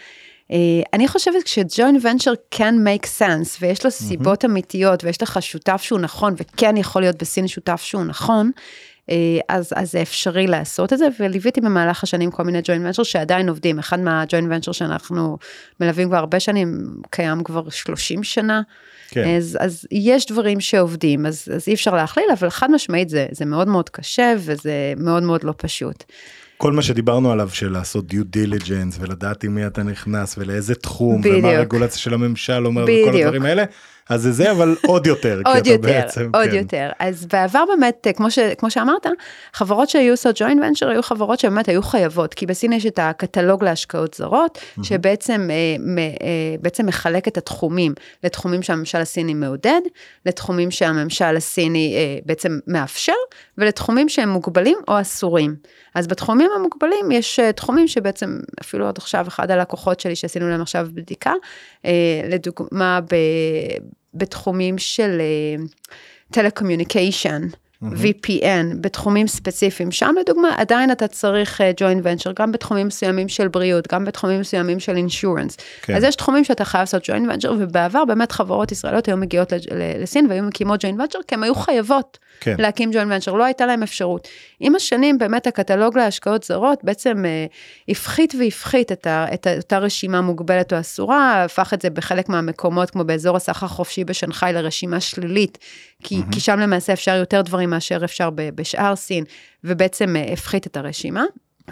[0.52, 0.54] Uh,
[0.94, 4.48] אני חושבת שג'וינט ונצ'ר כן make sense, ויש לו סיבות mm-hmm.
[4.48, 8.52] אמיתיות, ויש לך שותף שהוא נכון, וכן יכול להיות בסין שותף שהוא נכון.
[9.10, 13.04] אה, אז, אז זה אפשרי לעשות את זה, וליוויתי במהלך השנים כל מיני ג'וינט ונצ'ר
[13.04, 13.80] שעדיין עובדים.
[13.80, 15.38] אחד מהג'וינט ונצ'ר שאנחנו
[15.80, 18.62] מלווים כבר הרבה שנים, קיים כבר 30 שנה.
[19.10, 19.36] כן.
[19.38, 23.46] אז, אז יש דברים שעובדים, אז, אז אי אפשר להכליל, אבל חד משמעית זה, זה
[23.46, 26.04] מאוד מאוד קשה וזה מאוד מאוד לא פשוט.
[26.58, 31.22] כל מה שדיברנו עליו של לעשות דיו דיליג'נס ולדעת עם מי אתה נכנס ולאיזה תחום
[31.22, 31.36] בדיוק.
[31.38, 33.10] ומה הרגולציה של הממשל אומר בדיוק.
[33.10, 33.64] וכל הדברים האלה
[34.10, 35.42] אז זה זה, אבל עוד יותר.
[35.46, 36.56] עוד יותר, בעצם, עוד כן.
[36.56, 36.90] יותר.
[37.00, 39.06] אז בעבר באמת, כמו, ש, כמו שאמרת,
[39.54, 43.64] חברות שהיו עושות ג'וינט ונצ'ר היו חברות שבאמת היו חייבות, כי בסין יש את הקטלוג
[43.64, 44.60] להשקעות זרות.
[44.84, 45.56] שבעצם אה,
[46.22, 49.82] אה, בעצם מחלק את התחומים לתחומים שהממשל הסיני מעודד,
[50.26, 53.14] לתחומים שהממשל הסיני אה, בעצם מאפשר,
[53.58, 55.56] ולתחומים שהם מוגבלים או אסורים.
[55.96, 60.62] אז בתחומים המוגבלים יש אה, תחומים שבעצם, אפילו עוד עכשיו אחד הלקוחות שלי שעשינו להם
[60.62, 61.34] עכשיו בדיקה,
[61.86, 61.92] אה,
[62.30, 63.16] לדוגמה ב,
[64.16, 65.22] בתחומים של
[66.32, 67.42] טלקומיוניקיישן.
[67.84, 73.28] Uh, VPN בתחומים ספציפיים, שם לדוגמה עדיין אתה צריך ג'וינט uh, ונצ'ר, גם בתחומים מסוימים
[73.28, 75.58] של בריאות, גם בתחומים מסוימים של אינשורנס.
[75.82, 75.96] כן.
[75.96, 79.54] אז יש תחומים שאתה חייב לעשות ג'וינט ונצ'ר, ובעבר באמת חברות ישראליות היו מגיעות
[80.02, 82.56] לסין והיו מקימות ג'וינט ונצ'ר, כי הן היו חייבות כן.
[82.60, 84.28] להקים ג'וינט ונצ'ר, לא הייתה להם אפשרות.
[84.60, 90.22] עם השנים באמת הקטלוג להשקעות זרות בעצם uh, הפחית והפחית את, ה, את אותה רשימה
[90.22, 95.58] מוגבלת או אסורה, הפך את זה בחלק מהמקומות, כמו באזור הסחר חופשי בשנגחאי, לרשימה שלילית,
[96.04, 96.34] כי, mm-hmm.
[96.34, 99.24] כי שם למעשה אפשר יותר דברים מאשר אפשר בשאר סין,
[99.64, 101.24] ובעצם uh, הפחית את הרשימה.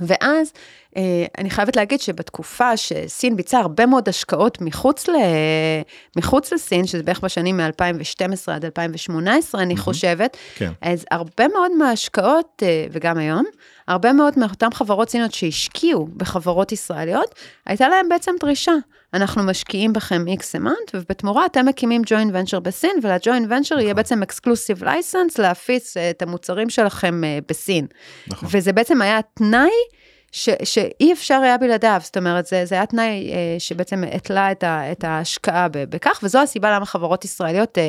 [0.02, 0.54] ואז
[0.98, 5.12] אה, אני חייבת להגיד שבתקופה שסין ביצעה הרבה מאוד השקעות מחוץ, ל...
[6.16, 10.72] מחוץ לסין, שזה בערך בשנים מ-2012 עד 2018, אני חושבת, כן.
[10.82, 13.46] אז הרבה מאוד מההשקעות, אה, וגם היום,
[13.88, 18.74] הרבה מאוד מאותן חברות סיניות שהשקיעו בחברות ישראליות, הייתה להם בעצם דרישה.
[19.14, 23.96] אנחנו משקיעים בכם איקס אמנט, ובתמורה אתם מקימים ג'וינט ונצ'ר בסין, ולג'וינט ונצ'ר יהיה נכון.
[23.96, 27.88] בעצם אקסקלוסיב לייסנס להפיץ את המוצרים שלכם בסין.
[28.28, 28.50] נכון.
[28.52, 29.70] וזה בעצם היה תנאי
[30.36, 34.64] ש, שאי אפשר היה בלעדיו, זאת אומרת, זה, זה היה תנאי אה, שבעצם התלה את,
[34.64, 37.84] ה, את ההשקעה בכך, וזו הסיבה למה חברות ישראליות אה,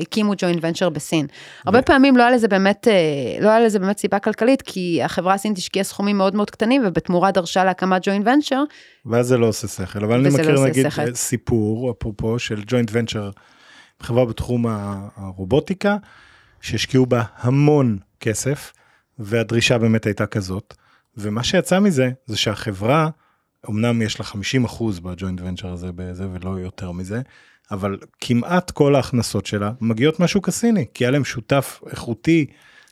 [0.00, 1.26] הקימו ג'וינט ונצ'ר בסין.
[1.66, 1.84] הרבה ו...
[1.84, 2.92] פעמים לא היה לזה באמת, אה,
[3.40, 7.30] לא היה לזה באמת סיבה כלכלית, כי החברה הסינית השקיעה סחומים מאוד מאוד קטנים, ובתמורה
[7.30, 8.62] דרשה להקמת ג'וינט ונצ'ר.
[9.06, 11.14] ואז זה לא עושה שכל, אבל אני מכיר לא נגיד שכל.
[11.14, 13.30] סיפור, אפרופו, של ג'וינט ונצ'ר,
[14.00, 14.66] חברה בתחום
[15.16, 15.96] הרובוטיקה,
[16.60, 18.72] שהשקיעו בה המון כסף,
[19.18, 20.74] והדרישה באמת הייתה כזאת.
[21.16, 23.08] ומה שיצא מזה, זה שהחברה,
[23.70, 27.20] אמנם יש לה 50 אחוז בג'וינט ונצ'ר הזה בזה ולא יותר מזה,
[27.70, 32.46] אבל כמעט כל ההכנסות שלה מגיעות מהשוק הסיני, כי היה להם שותף איכותי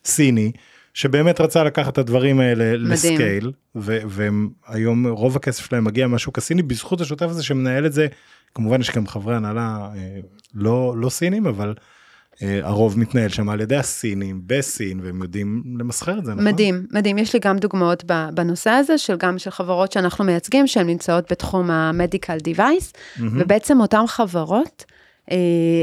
[0.05, 0.53] סיני,
[0.95, 2.91] שבאמת רצה לקחת את הדברים האלה מדהים.
[2.91, 8.07] לסקייל, והיום רוב הכסף שלהם מגיע מהשוק הסיני בזכות השותף הזה שמנהל את זה,
[8.55, 10.21] כמובן יש גם חברי הנהלה אה,
[10.55, 11.75] לא, לא סינים, אבל
[12.63, 16.45] הרוב מתנהל שם על ידי הסינים בסין והם יודעים למסחר את זה נכון?
[16.45, 20.87] מדהים מדהים יש לי גם דוגמאות בנושא הזה של גם של חברות שאנחנו מייצגים שהן
[20.87, 23.23] נמצאות בתחום המדיקל דיווייס mm-hmm.
[23.23, 24.85] ובעצם אותן חברות.
[25.31, 25.37] אה,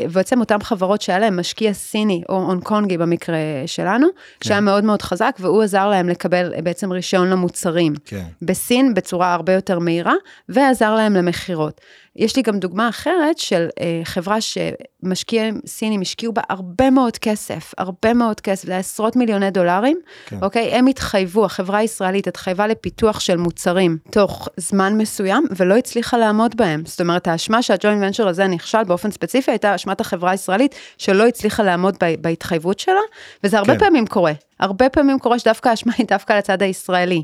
[0.09, 4.07] ובעצם אותן חברות שהיה להם משקיע סיני או הונג במקרה שלנו,
[4.39, 4.47] כן.
[4.47, 8.23] שהיה מאוד מאוד חזק והוא עזר להם לקבל בעצם רישיון למוצרים כן.
[8.41, 10.13] בסין בצורה הרבה יותר מהירה
[10.49, 11.81] ועזר להם למכירות.
[12.17, 17.73] יש לי גם דוגמה אחרת של אה, חברה שמשקיעים סינים השקיעו בה הרבה מאוד כסף,
[17.77, 20.37] הרבה מאוד כסף, זה עשרות מיליוני דולרים, כן.
[20.41, 20.75] אוקיי?
[20.75, 26.83] הם התחייבו, החברה הישראלית התחייבה לפיתוח של מוצרים תוך זמן מסוים, ולא הצליחה לעמוד בהם.
[26.85, 31.63] זאת אומרת, האשמה שהג'וינט ונצ'ר הזה נכשל באופן ספציפי, הייתה אשמת החברה הישראלית שלא הצליחה
[31.63, 33.01] לעמוד בהתחייבות שלה,
[33.43, 33.79] וזה הרבה כן.
[33.79, 34.33] פעמים קורה.
[34.59, 37.23] הרבה פעמים קורה שדווקא האשמה היא דווקא על הצד הישראלי.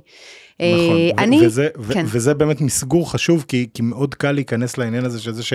[0.60, 2.06] נכון, אני, וזה, כן.
[2.08, 5.54] וזה באמת מסגור חשוב, כי, כי מאוד קל להיכנס לעניין הזה שזה ש...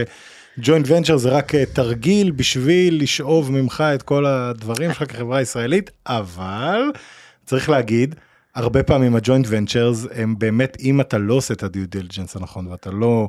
[0.61, 5.91] ג'וינט ונצ'ר זה רק אה, תרגיל בשביל לשאוב ממך את כל הדברים שלך כחברה ישראלית,
[6.07, 6.81] אבל
[7.47, 8.15] צריך להגיד,
[8.55, 12.91] הרבה פעמים הג'וינט ונצ'רס הם באמת, אם אתה לא עושה את הדיו דיליג'נס הנכון ואתה
[12.91, 13.29] לא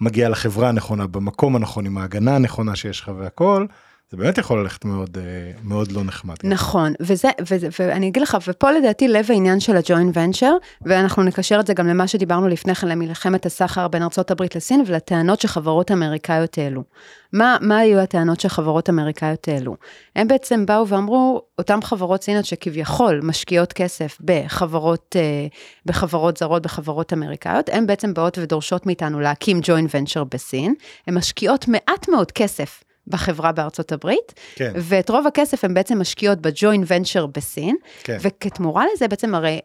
[0.00, 3.66] מגיע לחברה הנכונה במקום הנכון עם ההגנה הנכונה שיש לך והכל,
[4.10, 6.34] זה באמת יכול ללכת מאוד אה, מאוד לא נחמד.
[6.44, 11.60] נכון, וזה, וזה, ואני אגיד לך, ופה לדעתי לב העניין של הג'וינט ונצ'ר, ואנחנו נקשר
[11.60, 16.58] את זה גם למה שדיברנו לפני כן, למלחמת הסחר בין ארה"ב לסין, ולטענות שחברות אמריקאיות
[16.58, 16.82] העלו.
[17.32, 19.76] מה, מה היו הטענות שחברות אמריקאיות העלו?
[20.16, 25.46] הם בעצם באו ואמרו, אותן חברות סיניות שכביכול משקיעות כסף בחברות, אה,
[25.86, 30.74] בחברות זרות, בחברות אמריקאיות, הן בעצם באות ודורשות מאיתנו להקים ג'וינט ונצ'ר בסין,
[31.06, 32.82] הן משקיעות מעט מאוד כסף.
[33.06, 34.72] בחברה בארצות הברית, כן.
[34.76, 38.18] ואת רוב הכסף הן בעצם משקיעות בג'וינט ונצ'ר בסין, כן.
[38.20, 39.60] וכתמורה לזה בעצם הרי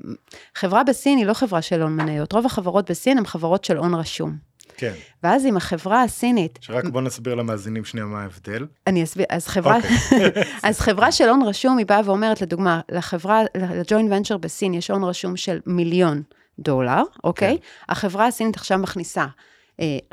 [0.55, 3.93] חברה בסין היא לא חברה של הון מניות, רוב החברות בסין הן חברות של הון
[3.93, 4.55] רשום.
[4.77, 8.65] כן, ואז אם החברה הסינית, שרק בוא נסביר למאזינים שנייה מה ההבדל.
[8.87, 10.43] אני אסביר, אז חברה, אוקיי.
[10.63, 15.03] אז חברה של הון רשום, היא באה ואומרת, לדוגמה, לחברה, לג'וינט ונצ'ר בסין יש הון
[15.03, 16.21] רשום של מיליון
[16.59, 17.57] דולר, אוקיי?
[17.89, 19.25] החברה הסינית עכשיו מכניסה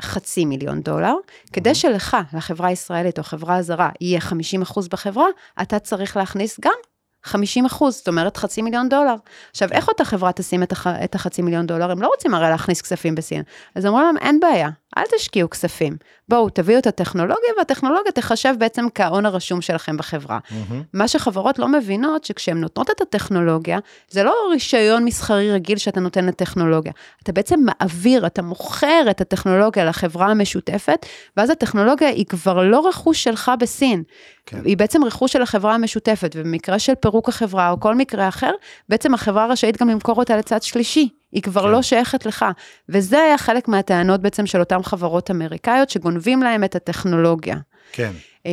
[0.01, 1.15] חצי מיליון דולר.
[1.53, 5.27] כדי שלך, לחברה הישראלית או חברה זרה, יהיה 50 אחוז בחברה,
[5.61, 6.73] אתה צריך להכניס גם
[7.23, 9.15] 50 אחוז, זאת אומרת חצי מיליון דולר.
[9.51, 11.91] עכשיו, איך אותה חברה תשים את, הח, את החצי מיליון דולר?
[11.91, 13.43] הם לא רוצים הרי להכניס כספים בסין.
[13.75, 15.97] אז אמרו להם, אין בעיה, אל תשקיעו כספים.
[16.29, 20.39] בואו, תביאו את הטכנולוגיה, והטכנולוגיה תחשב בעצם כהון הרשום שלכם בחברה.
[20.93, 23.79] מה שחברות לא מבינות, שכשהן נותנות את הטכנולוגיה,
[24.09, 26.91] זה לא רישיון מסחרי רגיל שאתה נותן לטכנולוגיה.
[27.23, 31.05] אתה בעצם מעביר, אתה מוכר את הטכנולוגיה לחברה המשותפת,
[31.37, 34.03] ואז הטכנולוגיה היא כבר לא רכוש שלך בסין.
[34.45, 34.61] כן.
[34.65, 38.51] היא בעצם רכוש של החברה המשותפת, ובמקרה של פירוק החברה או כל מקרה אחר,
[38.89, 41.09] בעצם החברה רשאית גם למכור אותה לצד שלישי.
[41.33, 41.71] היא כבר כן.
[41.71, 42.45] לא שייכת לך.
[42.89, 47.57] וזה היה חלק מהטענות בעצם של אותן חברות אמריקאיות, שגונבים להם את הטכנולוגיה.
[47.91, 48.11] כן,
[48.45, 48.51] אה,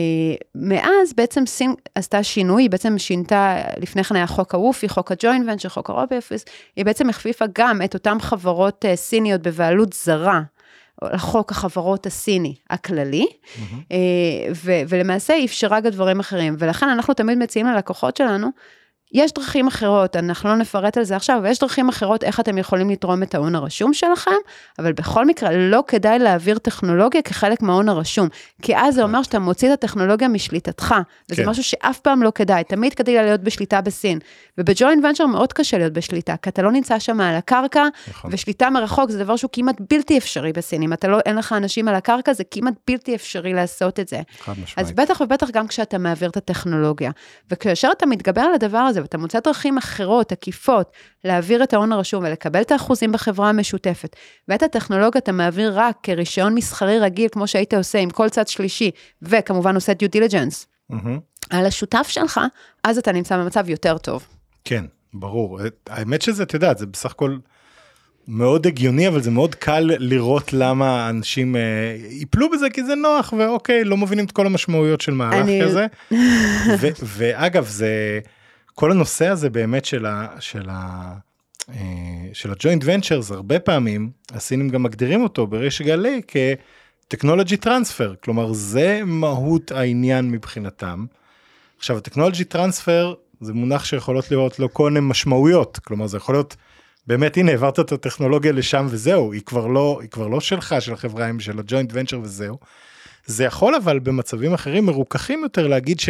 [0.54, 5.48] מאז בעצם סין עשתה שינוי, היא בעצם שינתה, לפני כן היה חוק הוופי, חוק הג'וינט
[5.48, 6.44] ונצ'ר, חוק הרובייפיס,
[6.76, 10.40] היא בעצם הכפיפה גם את אותן חברות אה, סיניות בבעלות זרה.
[11.02, 13.26] לחוק החברות הסיני הכללי,
[13.92, 13.96] אה,
[14.54, 18.48] ו- ולמעשה היא אפשרה גם דברים אחרים, ולכן אנחנו תמיד מציעים ללקוחות שלנו,
[19.12, 22.58] יש דרכים אחרות, אנחנו לא נפרט על זה עכשיו, אבל יש דרכים אחרות איך אתם
[22.58, 24.30] יכולים לתרום את ההון הרשום שלכם,
[24.78, 28.28] אבל בכל מקרה לא כדאי להעביר טכנולוגיה כחלק מההון הרשום,
[28.62, 30.94] כי אז זה אומר שאתה מוציא את הטכנולוגיה משליטתך,
[31.30, 31.48] וזה כן.
[31.48, 34.18] משהו שאף פעם לא כדאי, תמיד כדאי להיות בשליטה בסין.
[34.58, 38.30] ובג'וינט ונצ'ר מאוד קשה להיות בשליטה, כי אתה לא נמצא שם על הקרקע, נכון.
[38.34, 41.88] ושליטה מרחוק זה דבר שהוא כמעט בלתי אפשרי בסין, אם אתה לא, אין לך אנשים
[41.88, 44.20] על הקרקע, זה כמעט בלתי אפשרי לעשות את זה.
[44.76, 44.92] אז.
[45.00, 47.10] בטח ובטח גם כשאתה מעביר את הטכנולוגיה.
[47.50, 50.90] וכאשר אתה מתגבר על הדבר הזה ואתה מוצא דרכים אחרות, עקיפות,
[51.24, 54.16] להעביר את ההון הרשום ולקבל את האחוזים בחברה המשותפת,
[54.48, 58.90] ואת הטכנולוגיה אתה מעביר רק כרישיון מסחרי רגיל, כמו שהיית עושה עם כל צד שלישי,
[59.22, 61.18] וכמובן עושה due diligence מהמם.
[61.50, 62.40] על השותף שלך,
[62.84, 64.26] אז אתה נמצא במצב יותר טוב.
[64.64, 64.84] כן,
[65.14, 65.66] ברור.
[65.66, 67.36] את- האמת שזה, את יודעת, זה בסך הכל
[68.28, 71.60] מאוד הגיוני, אבל זה מאוד קל לראות למה אנשים אה,
[72.10, 75.86] ייפלו בזה, כי זה נוח, ואוקיי, לא מבינים את כל המשמעויות של מהלך אני- כזה.
[76.80, 78.20] ו, ואגב, זה,
[78.80, 80.26] כל הנושא הזה באמת של ה...
[80.40, 81.12] של ה
[81.68, 81.76] אה,
[82.32, 86.20] של הג'וינט ונצ'רס הרבה פעמים הסינים גם מגדירים אותו בריש גלי
[87.06, 91.06] כטכנולוגי טרנספר כלומר זה מהות העניין מבחינתם.
[91.78, 96.56] עכשיו הטכנולוגי טרנספר זה מונח שיכולות להיות לו כל מיני משמעויות כלומר זה יכול להיות
[97.06, 100.92] באמת הנה העברת את הטכנולוגיה לשם וזהו היא כבר לא היא כבר לא שלך של
[100.92, 102.58] החברה עם של הג'וינט ונצ'ר וזהו.
[103.26, 106.00] זה יכול אבל במצבים אחרים מרוככים יותר להגיד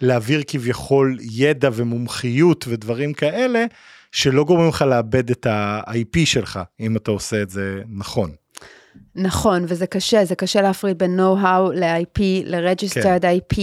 [0.00, 3.64] שלהעביר כביכול ידע ומומחיות ודברים כאלה
[4.12, 8.30] שלא גורמים לך לאבד את ה-IP שלך אם אתה עושה את זה נכון.
[9.14, 13.38] נכון, וזה קשה, זה קשה להפריד בין know-how ל-IP, ל-registered כן.
[13.38, 13.58] IP,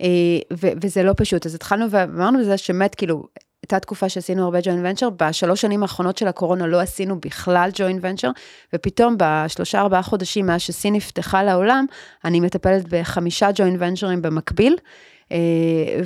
[0.00, 0.06] אה,
[0.52, 1.46] ו- וזה לא פשוט.
[1.46, 3.26] אז התחלנו ואמרנו בזה שבאמת, כאילו,
[3.62, 7.98] הייתה תקופה שעשינו הרבה ג'וינט ונצ'ר, בשלוש שנים האחרונות של הקורונה לא עשינו בכלל ג'וינט
[8.02, 8.30] ונצ'ר,
[8.74, 11.86] ופתאום בשלושה ארבעה חודשים מאז שסין נפתחה לעולם,
[12.24, 14.76] אני מטפלת בחמישה ג'וינט ונצ'רים במקביל,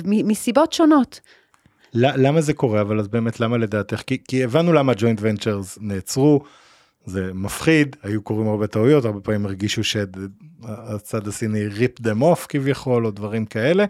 [0.05, 1.19] מסיבות שונות.
[1.93, 6.43] למה זה קורה אבל אז באמת למה לדעתך כי, כי הבנו למה ג'וינט ונצ'רס נעצרו.
[7.05, 13.05] זה מפחיד היו קורים הרבה טעויות הרבה פעמים הרגישו שהצד הסיני ריפ דם אוף כביכול
[13.05, 13.85] או דברים כאלה.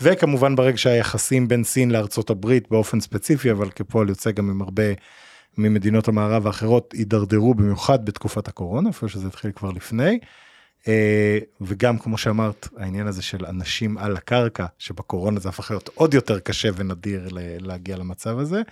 [0.00, 4.82] וכמובן ברגע שהיחסים בין סין לארצות הברית באופן ספציפי אבל כפועל יוצא גם עם הרבה
[5.58, 10.18] ממדינות המערב האחרות הידרדרו במיוחד בתקופת הקורונה אפילו שזה התחיל כבר לפני.
[10.88, 16.14] אה, וגם כמו שאמרת העניין הזה של אנשים על הקרקע שבקורונה זה הפך להיות עוד
[16.14, 17.28] יותר קשה ונדיר
[17.60, 18.62] להגיע למצב הזה.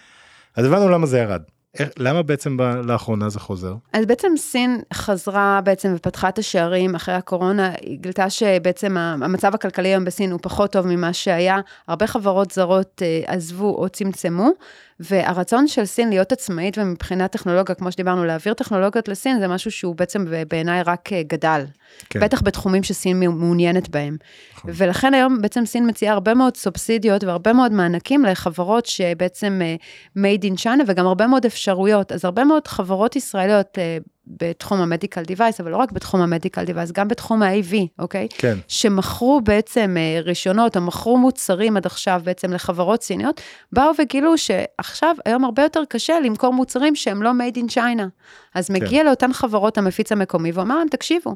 [0.56, 1.42] אז הבנו למה זה ירד.
[1.78, 3.74] איך, למה בעצם ב, לאחרונה זה חוזר?
[3.92, 9.88] אז בעצם סין חזרה בעצם ופתחה את השערים אחרי הקורונה, היא גילתה שבעצם המצב הכלכלי
[9.88, 11.58] היום בסין הוא פחות טוב ממה שהיה,
[11.88, 14.50] הרבה חברות זרות אה, עזבו או צמצמו,
[15.11, 19.96] והרצון של סין להיות עצמאית ומבחינת טכנולוגיה, כמו שדיברנו, להעביר טכנולוגיות לסין, זה משהו שהוא
[19.96, 21.64] בעצם בעיניי רק אה, גדל.
[22.11, 22.20] כן.
[22.20, 24.16] בטח בתחומים שסין מעוניינת בהם.
[24.55, 24.70] נכון.
[24.74, 30.44] ולכן היום בעצם סין מציעה הרבה מאוד סובסידיות והרבה מאוד מענקים לחברות שבעצם uh, made
[30.44, 32.12] in China וגם הרבה מאוד אפשרויות.
[32.12, 36.93] אז הרבה מאוד חברות ישראליות uh, בתחום המדיקל דיווייס, אבל לא רק בתחום המדיקל דיווייס,
[36.93, 38.29] גם בתחום ה-AV, אוקיי?
[38.39, 38.59] כן.
[38.68, 43.41] שמכרו בעצם uh, רישיונות, או מכרו מוצרים עד עכשיו בעצם לחברות סיניות,
[43.73, 48.03] באו וגילו שעכשיו, היום הרבה יותר קשה למכור מוצרים שהם לא made in China.
[48.55, 48.75] אז כן.
[48.75, 51.35] מגיע לאותן חברות המפיץ המקומי ואומר להם, תקשיבו,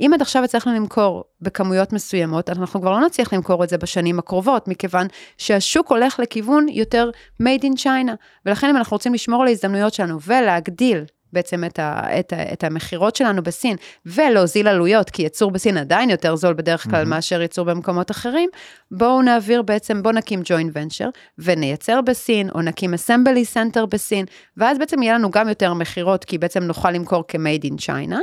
[0.00, 4.18] אם עד עכשיו הצלחנו למכור בכמויות מסוימות, אנחנו כבר לא נצליח למכור את זה בשנים
[4.18, 5.06] הקרובות, מכיוון
[5.38, 7.10] שהשוק הולך לכיוון יותר
[7.42, 8.12] made in China,
[8.46, 12.64] ולכן אם אנחנו רוצים לשמור על ההזדמנויות שלנו ולהגדיל בעצם את, ה, את, ה, את
[12.64, 17.08] המכירות שלנו בסין, ולהוזיל עלויות, כי ייצור בסין עדיין יותר זול בדרך כלל אמ-המ.
[17.08, 18.50] מאשר ייצור במקומות אחרים,
[18.90, 24.24] בואו נעביר בעצם, בואו נקים joint venture, ונייצר בסין, או נקים assembly center בסין,
[24.56, 28.16] ואז בעצם יהיה לנו גם יותר מכירות, כי בעצם נוכל למכור כ-made in China,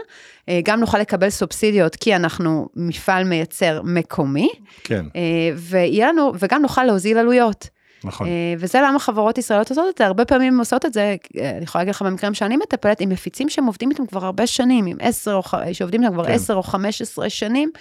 [0.50, 4.50] אה, גם נוכל לקבל סובסידיות, כי אנחנו מפעל מייצר מקומי,
[4.84, 5.06] כן.
[5.16, 5.22] אה,
[5.56, 7.70] ויהיה לנו, וגם נוכל להוזיל עלויות.
[8.06, 8.28] נכון.
[8.28, 11.64] אה, וזה למה חברות ישראליות עושות את זה, הרבה פעמים עושות את זה, אה, אני
[11.64, 14.98] יכולה להגיד לך במקרים שאני מטפלת, עם מפיצים שהם עובדים איתם כבר הרבה שנים, עם
[15.00, 15.40] עשר,
[15.74, 16.32] שעובדים איתם כבר כן.
[16.32, 17.72] עשר או חמש עשרה שנים.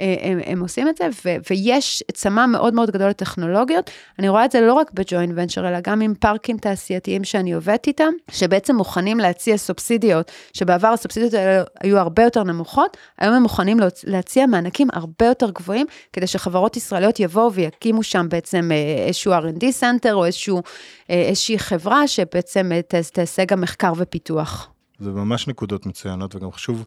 [0.00, 3.90] אה, הם, הם עושים את זה, ו, ויש צמא מאוד מאוד גדול לטכנולוגיות.
[4.18, 7.52] אני רואה את זה לא רק ב joint venture, אלא גם עם פארקים תעשייתיים שאני
[7.52, 13.42] עובדת איתם, שבעצם מוכנים להציע סובסידיות, שבעבר הסובסידיות האלה היו הרבה יותר נמוכות, היום הם
[13.42, 19.32] מוכנים להציע מענקים הרבה יותר גבוהים, כדי שחברות ישראליות יבואו ויקימו שם בעצם אה, איזשהו
[19.32, 20.62] R&D center, או איזשהו,
[21.10, 22.70] אה, איזושהי חברה שבעצם
[23.12, 24.70] תעשה גם מחקר ופיתוח.
[24.98, 26.84] זה ממש נקודות מצוינות, וגם חשוב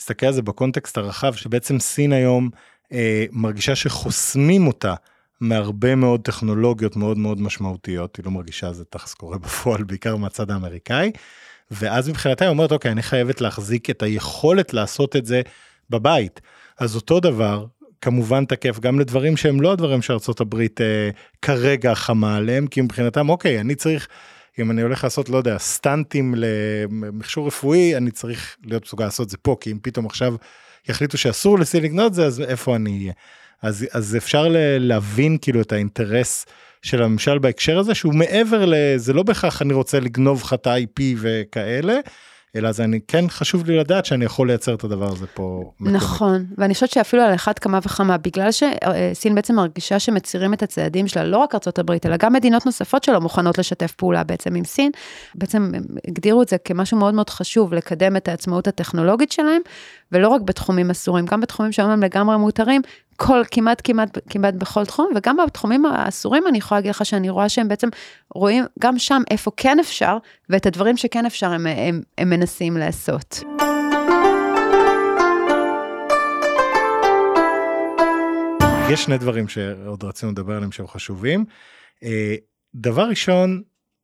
[0.00, 2.50] להסתכל על זה בקונטקסט הרחב, שבעצם סין היום
[2.92, 4.94] אה, מרגישה שחוסמים אותה
[5.40, 10.50] מהרבה מאוד טכנולוגיות מאוד מאוד משמעותיות, היא לא מרגישה זה תכלס קורה בפועל, בעיקר מהצד
[10.50, 11.10] האמריקאי,
[11.70, 15.42] ואז מבחינתה היא אומרת, אוקיי, אני חייבת להחזיק את היכולת לעשות את זה
[15.90, 16.40] בבית.
[16.78, 17.66] אז אותו דבר,
[18.00, 21.10] כמובן תקף גם לדברים שהם לא הדברים שארצות הברית אה,
[21.42, 24.08] כרגע חמה עליהם, כי מבחינתם, אוקיי, אני צריך...
[24.60, 29.30] אם אני הולך לעשות, לא יודע, סטנטים למכשור רפואי, אני צריך להיות מסוגל לעשות את
[29.30, 30.34] זה פה, כי אם פתאום עכשיו
[30.88, 33.12] יחליטו שאסור לסין לקנות את זה, אז איפה אני אהיה?
[33.62, 34.46] אז, אז אפשר
[34.78, 36.46] להבין כאילו את האינטרס
[36.82, 41.00] של הממשל בהקשר הזה, שהוא מעבר לזה לא בהכרח אני רוצה לגנוב לך את ה-IP
[41.16, 41.98] וכאלה,
[42.56, 45.72] אלא זה אני כן חשוב לי לדעת שאני יכול לייצר את הדבר הזה פה.
[45.80, 46.58] נכון, מקומית.
[46.58, 51.24] ואני חושבת שאפילו על אחת כמה וכמה, בגלל שסין בעצם מרגישה שמצירים את הצעדים שלה,
[51.24, 54.90] לא רק ארה"ב, אלא גם מדינות נוספות שלא מוכנות לשתף פעולה בעצם עם סין,
[55.34, 55.70] בעצם
[56.08, 59.62] הגדירו את זה כמשהו מאוד מאוד חשוב, לקדם את העצמאות הטכנולוגית שלהם,
[60.12, 62.82] ולא רק בתחומים אסורים, גם בתחומים שהיום הם לגמרי מותרים,
[63.22, 67.48] כל, כמעט, כמעט, כמעט בכל תחום, וגם בתחומים האסורים אני יכולה להגיד לך שאני רואה
[67.48, 67.88] שהם בעצם
[68.34, 70.16] רואים גם שם איפה כן אפשר,
[70.50, 73.42] ואת הדברים שכן אפשר הם, הם, הם מנסים לעשות.
[78.90, 81.44] יש שני דברים שעוד רצינו לדבר עליהם שהם חשובים.
[82.04, 82.34] אה,
[82.74, 83.62] דבר ראשון,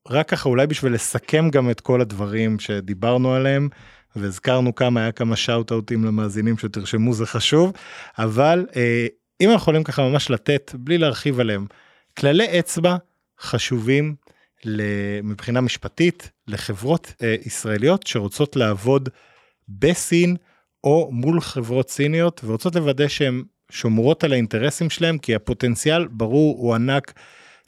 [0.08, 3.68] רק ככה אולי בשביל לסכם גם את כל הדברים שדיברנו עליהם,
[4.16, 7.72] והזכרנו כמה, היה כמה שאוט-אוטים למאזינים שתרשמו, זה חשוב,
[8.18, 9.06] אבל אה,
[9.40, 11.66] אם אנחנו יכולים ככה ממש לתת, בלי להרחיב עליהם,
[12.18, 12.96] כללי אצבע
[13.40, 14.14] חשובים
[15.22, 19.08] מבחינה משפטית לחברות אה, ישראליות שרוצות לעבוד
[19.68, 20.36] בסין
[20.84, 26.74] או מול חברות סיניות ורוצות לוודא שהן שומרות על האינטרסים שלהם כי הפוטנציאל ברור הוא
[26.74, 27.12] ענק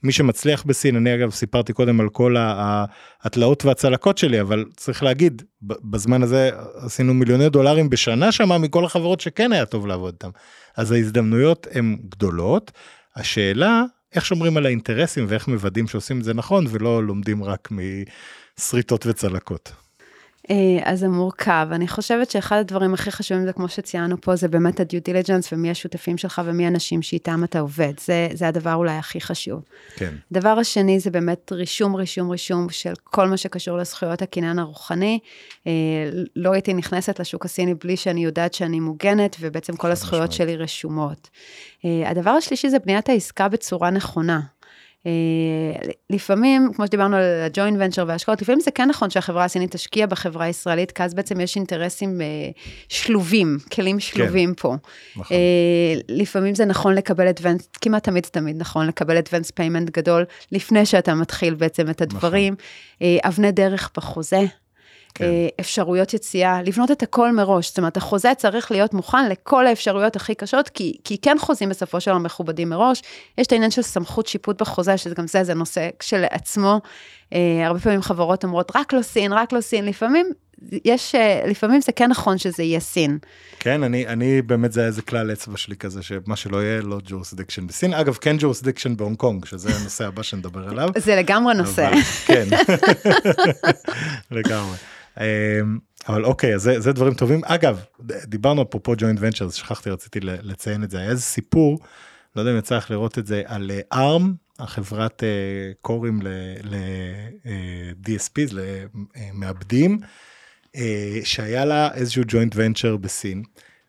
[0.02, 2.36] מי שמצליח בסין, אני אגב סיפרתי קודם על כל
[3.22, 9.20] התלאות והצלקות שלי, אבל צריך להגיד, בזמן הזה עשינו מיליוני דולרים בשנה שמה מכל החברות
[9.20, 10.30] שכן היה טוב לעבוד איתם.
[10.76, 12.72] אז ההזדמנויות הן גדולות.
[13.16, 13.82] השאלה,
[14.14, 17.68] איך שומרים על האינטרסים ואיך מוודאים שעושים את זה נכון ולא לומדים רק
[18.58, 19.72] משריטות וצלקות.
[20.50, 21.68] אה, אז זה מורכב.
[21.72, 25.70] אני חושבת שאחד הדברים הכי חשובים זה, כמו שציינו פה, זה באמת ה-due diligence ומי
[25.70, 27.92] השותפים שלך ומי האנשים שאיתם אתה עובד.
[28.00, 29.62] זה, זה הדבר אולי הכי חשוב.
[29.96, 30.14] כן.
[30.30, 35.18] הדבר השני זה באמת רישום, רישום, רישום של כל מה שקשור לזכויות הקניין הרוחני.
[35.66, 35.72] אה,
[36.36, 41.28] לא הייתי נכנסת לשוק הסיני בלי שאני יודעת שאני מוגנת, ובעצם כל הזכויות שלי רשומות.
[41.84, 44.40] אה, הדבר השלישי זה בניית העסקה בצורה נכונה.
[45.06, 50.06] אה, לפעמים, כמו שדיברנו על הג'וינט ונצ'ר והשקעות, לפעמים זה כן נכון שהחברה הסינית תשקיע
[50.06, 52.26] בחברה הישראלית, כי אז בעצם יש אינטרסים אה,
[52.88, 54.76] שלובים, כלים שלובים כן, פה.
[55.16, 55.36] נכון.
[55.36, 60.24] אה, לפעמים זה נכון לקבל advance, כמעט תמיד זה תמיד נכון לקבל advance payment גדול,
[60.52, 62.52] לפני שאתה מתחיל בעצם את הדברים.
[62.52, 63.18] נכון.
[63.24, 64.40] אבני דרך בחוזה.
[65.14, 65.24] כן.
[65.24, 67.68] אה, אפשרויות יציאה, לבנות את הכל מראש.
[67.68, 72.00] זאת אומרת, החוזה צריך להיות מוכן לכל האפשרויות הכי קשות, כי, כי כן חוזים בסופו
[72.00, 73.02] של דבר מכובדים מראש.
[73.38, 76.80] יש את העניין של סמכות שיפוט בחוזה, שגם זה, זה נושא כשלעצמו.
[77.32, 79.86] אה, הרבה פעמים חברות אומרות, רק לא סין, רק לא סין.
[79.86, 80.26] לפעמים
[80.84, 83.18] יש, אה, לפעמים זה כן נכון שזה יהיה סין.
[83.58, 86.98] כן, אני, אני באמת זה היה איזה כלל אצבע שלי כזה, שמה שלא יהיה, לא
[87.04, 87.94] jurisdiction בסין.
[87.94, 90.88] אגב, כן jurisdiction בהונג קונג, שזה הנושא הבא שנדבר עליו.
[90.96, 91.88] זה לגמרי נושא.
[91.88, 92.48] אבל, כן,
[94.30, 94.76] לגמרי.
[95.20, 97.40] אמ, אבל אוקיי, זה, זה דברים טובים.
[97.44, 97.84] אגב,
[98.24, 100.98] דיברנו אפרופו joint ventures, שכחתי, רציתי לציין את זה.
[100.98, 101.78] היה איזה סיפור,
[102.36, 104.16] לא יודע אם יצא לך לראות את זה, על אה,
[104.58, 105.24] החברת uh,
[105.80, 106.20] קורים
[106.62, 108.54] ל-DSPs, uh,
[109.34, 109.98] למעבדים,
[111.24, 113.42] שהיה לה איזשהו ג'וינט ונצ'ר בסין,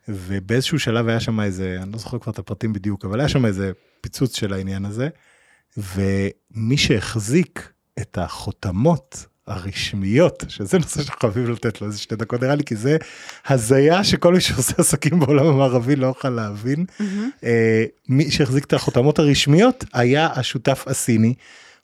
[0.08, 3.46] ובאיזשהו שלב היה שם איזה, אני לא זוכר כבר את הפרטים בדיוק, אבל היה שם
[3.46, 3.72] איזה
[4.02, 5.10] פיצוץ של העניין הזה,
[5.78, 12.64] ומי שהחזיק את החותמות הרשמיות, שזה נושא שחייבים לתת לו איזה שתי דקות נראה לי,
[12.64, 12.98] כי זה
[13.48, 16.86] הזיה שכל מי שעושה עסקים בעולם המערבי לא יוכל להבין.
[17.02, 17.46] Mm-hmm.
[18.10, 21.34] מי שהחזיק את החותמות הרשמיות היה השותף הסיני,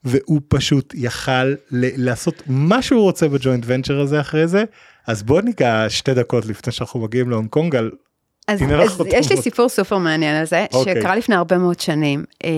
[0.03, 4.63] והוא פשוט יכל לעשות מה שהוא רוצה בג'וינט ונצ'ר הזה אחרי זה.
[5.07, 7.91] אז בוא ניגע שתי דקות לפני שאנחנו מגיעים להונג קונג על
[8.47, 10.75] אז, אז יש לי סיפור סופר מעניין על זה, okay.
[10.75, 11.01] אוקיי.
[11.01, 12.23] שקרה לפני הרבה מאוד שנים.
[12.43, 12.49] אה,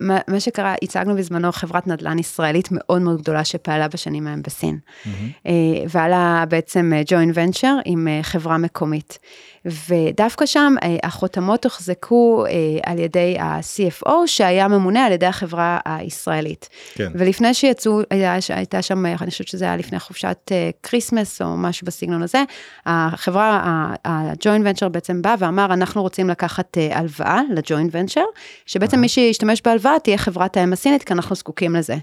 [0.00, 4.78] מה, מה שקרה, הצגנו בזמנו חברת נדל"ן ישראלית מאוד מאוד גדולה שפעלה בשנים ההם בסין.
[4.78, 5.48] Mm-hmm.
[5.88, 9.18] והיה לה בעצם ג'וינט אה, ונצ'ר עם אה, חברה מקומית.
[9.64, 12.44] ודווקא שם החותמות הוחזקו
[12.86, 16.68] על ידי ה-CFO שהיה ממונה על ידי החברה הישראלית.
[16.94, 17.08] כן.
[17.14, 18.00] ולפני שיצאו,
[18.48, 20.52] הייתה שם, אני חושבת שזה היה לפני חופשת
[20.82, 22.42] כריסמס או משהו בסגנון הזה,
[22.86, 23.60] החברה,
[24.04, 28.24] ה joint venture בעצם בא ואמר, אנחנו רוצים לקחת הלוואה ל joint venture,
[28.66, 29.00] שבעצם אה-הא.
[29.00, 31.96] מי שישתמש בהלוואה, תהיה חברת האם הסינית, כי אנחנו זקוקים לזה.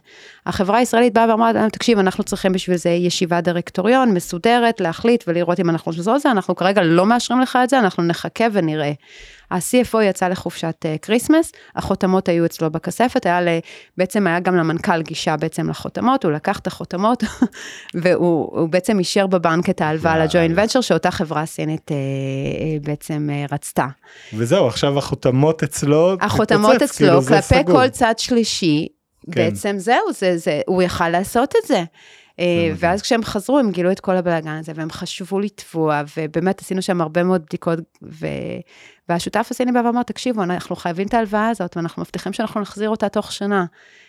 [0.46, 5.70] החברה הישראלית באה ואמרה תקשיב, אנחנו צריכים בשביל זה ישיבת דירקטוריון מסודרת, להחליט ולראות אם
[5.70, 8.92] אנחנו חושבים זה, אנחנו כרגע לא מאשרים לך את זה, אנחנו נחכה ונראה.
[9.52, 13.48] ה-CFO יצא לחופשת כריסמס, אה, החותמות היו אצלו בכספת, היה ל...
[13.98, 17.24] בעצם היה גם למנכ"ל גישה בעצם לחותמות, הוא לקח את החותמות,
[18.02, 23.54] והוא בעצם אישר בבנק את ההלוואה ל joint venture, שאותה חברה סינית אה, בעצם אה,
[23.54, 23.86] רצתה.
[24.34, 28.88] וזהו, עכשיו החותמות אצלו, החותמות מתפוצץ, אצלו, כאילו כלפי כל צד שלישי,
[29.32, 29.32] כן.
[29.32, 31.84] בעצם זהו, זה, זה, הוא יכל לעשות את זה.
[32.76, 37.02] ואז כשהם חזרו, הם גילו את כל הבלאגן הזה, והם חשבו לתבוע, ובאמת עשינו שם
[37.02, 38.28] הרבה מאוד בדיקות, ו...
[39.10, 43.10] והשותף הסיני בא ואמר, תקשיבו, אנחנו חייבים את ההלוואה הזאת, ואנחנו מבטיחים שאנחנו נחזיר אותה
[43.10, 43.66] תוך שנה.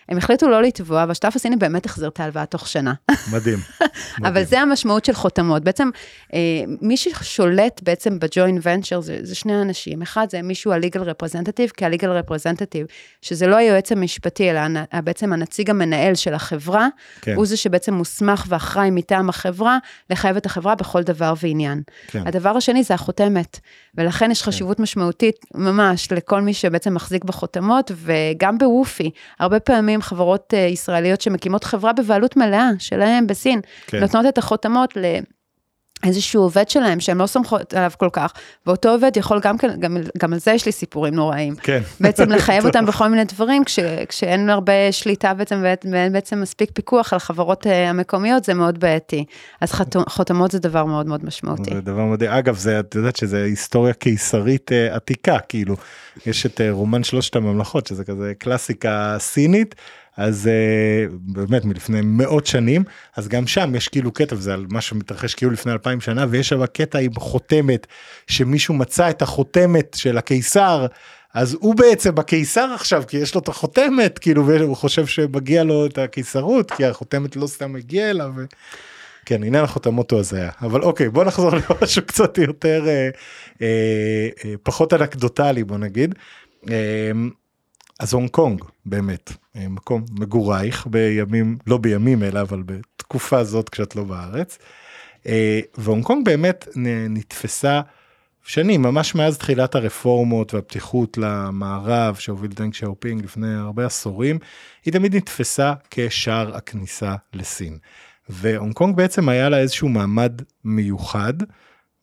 [0.08, 2.94] הם החליטו לא לתבוע, והשותף הסיני באמת החזיר את ההלוואה תוך שנה.
[3.32, 3.58] מדהים.
[4.28, 5.64] אבל זה המשמעות של חותמות.
[5.64, 5.90] בעצם,
[6.34, 6.38] אה,
[6.80, 10.02] מי ששולט בעצם בג'וינט ונצ'ר זה, זה שני אנשים.
[10.02, 14.60] אחד זה מישהו ה-legal representative, כי ה-legal representative, שזה לא היועץ המשפטי, אלא
[15.04, 16.88] בעצם הנציג המנהל של החברה,
[17.20, 17.34] כן.
[17.34, 19.78] הוא זה שבעצם מוסמך ואחראי מטעם החברה,
[20.10, 21.82] לחייב את החברה בכל דבר ועניין.
[22.06, 22.26] כן.
[22.26, 23.60] הדבר השני זה החותמת,
[23.94, 24.50] ולכן יש כן.
[24.50, 24.82] חשיבות כן.
[24.82, 29.10] משמעותית ממש לכל מי שבעצם מחזיק בחותמות, וגם בוופי,
[29.40, 34.00] הרבה פעמים חברות uh, ישראליות שמקימות חברה בבעלות מלאה שלהם בסין, כן.
[34.00, 35.04] נותנות את החותמות ל...
[36.04, 38.32] איזשהו עובד שלהם שהן לא סומכות עליו כל כך,
[38.66, 41.56] ואותו עובד יכול גם כן, גם, גם על זה יש לי סיפורים נוראים.
[41.56, 41.82] כן.
[42.00, 43.78] בעצם לחייב אותם בכל מיני דברים, כש,
[44.08, 49.24] כשאין הרבה שליטה בעצם, ואין בעצם מספיק פיקוח על החברות uh, המקומיות, זה מאוד בעייתי.
[49.60, 49.72] אז
[50.08, 51.74] חותמות זה דבר מאוד מאוד משמעותי.
[51.74, 52.30] זה דבר מדהים.
[52.30, 55.76] אגב, זה, את יודעת שזה היסטוריה קיסרית uh, עתיקה, כאילו,
[56.26, 59.74] יש את uh, רומן שלושת הממלכות, שזה כזה קלאסיקה סינית.
[60.18, 62.84] אז uh, באמת מלפני מאות שנים
[63.16, 66.48] אז גם שם יש כאילו קטע וזה על מה שמתרחש כאילו לפני אלפיים שנה ויש
[66.48, 67.86] שם קטע עם חותמת
[68.26, 70.86] שמישהו מצא את החותמת של הקיסר
[71.34, 75.86] אז הוא בעצם הקיסר עכשיו כי יש לו את החותמת כאילו והוא חושב שמגיע לו
[75.86, 78.32] את הקיסרות כי החותמת לא סתם הגיעה אליו.
[79.26, 83.08] כן עניין החותמות הוא הזיה אבל אוקיי בוא נחזור למשהו קצת יותר אה,
[83.62, 86.14] אה, אה, פחות אנקדוטלי בוא נגיד.
[87.98, 93.96] אז הונג קונג באמת אה, מקום מגורייך בימים לא בימים אלא אבל בתקופה זאת כשאת
[93.96, 94.58] לא בארץ.
[95.26, 96.68] אה, והונג קונג באמת
[97.10, 97.80] נתפסה
[98.44, 104.38] שנים ממש מאז תחילת הרפורמות והפתיחות למערב שהוביל דנג שיאופינג לפני הרבה עשורים
[104.84, 107.78] היא תמיד נתפסה כשער הכניסה לסין.
[108.28, 111.34] והונג קונג בעצם היה לה איזשהו מעמד מיוחד.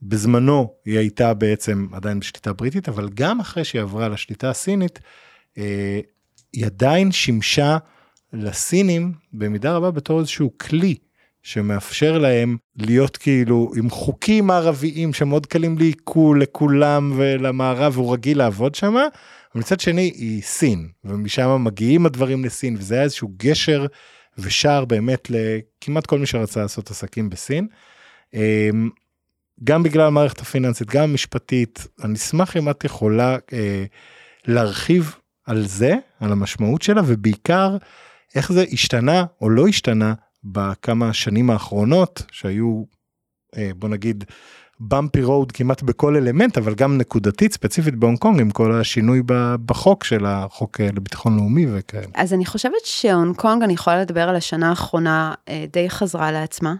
[0.02, 5.00] בזמנו היא הייתה בעצם עדיין בשליטה בריטית אבל גם אחרי שהיא עברה לשליטה הסינית
[6.54, 7.78] היא עדיין שימשה
[8.34, 10.96] לסינים במידה רבה בתור איזשהו כלי
[11.44, 18.76] שמאפשר להם להיות כאילו עם חוקים מערביים שמאוד קלים לעיכול לכולם ולמערב הוא רגיל לעבוד
[18.76, 18.96] שם.
[19.56, 23.86] ומצד שני היא סין ומשם מגיעים הדברים לסין וזה היה איזשהו גשר
[24.38, 27.68] ושער באמת לכמעט כל מי שרצה לעשות עסקים בסין.
[28.34, 28.90] אמ,
[29.64, 33.86] גם בגלל המערכת הפיננסית גם המשפטית אני אשמח אם את יכולה אה,
[34.48, 37.78] להרחיב על זה על המשמעות שלה ובעיקר
[38.36, 42.84] איך זה השתנה או לא השתנה בכמה שנים האחרונות שהיו
[43.58, 44.24] אה, בוא נגיד
[44.80, 49.22] bumpy road כמעט בכל אלמנט אבל גם נקודתית ספציפית בהונג קונג עם כל השינוי
[49.66, 52.08] בחוק של החוק אה, לביטחון לאומי וכאלה.
[52.16, 56.76] אז אני חושבת שהונג קונג אני יכולה לדבר על השנה האחרונה אה, די חזרה לעצמה.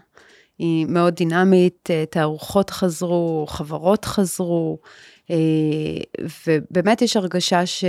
[0.58, 4.78] היא מאוד דינמית, תערוכות חזרו, חברות חזרו,
[6.46, 7.84] ובאמת יש הרגשה ש...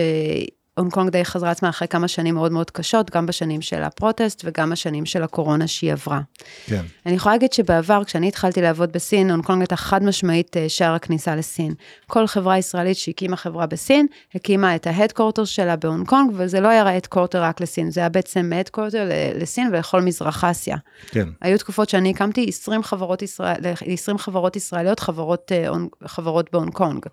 [0.78, 3.91] הונג קונג די חזרה עצמה אחרי כמה שנים מאוד מאוד קשות, גם בשנים של ה
[3.91, 6.22] protest וגם השנים של הקורונה שהיא עברה.
[6.66, 6.82] כן.
[7.06, 10.94] אני יכולה להגיד שבעבר, כשאני התחלתי לעבוד בסין, הונג קונג הייתה חד משמעית אה, שער
[10.94, 11.74] הכניסה לסין.
[12.08, 16.68] כל חברה ישראלית שהקימה חברה בסין, הקימה את ה headquarter שלה בהונג קונג, וזה לא
[16.68, 20.78] היה headquarter רק לסין, זה היה בעצם headquarter לסין ולכל מזרח אסיה.
[21.08, 21.30] כן.
[21.42, 23.56] היו תקופות שאני הקמתי 20 חברות, ישראל,
[23.86, 25.70] 20 חברות ישראליות, חברות, אה,
[26.06, 27.06] חברות בהונג קונג,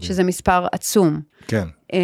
[0.00, 1.20] שזה מספר עצום.
[1.46, 1.68] כן.
[1.92, 1.94] אה,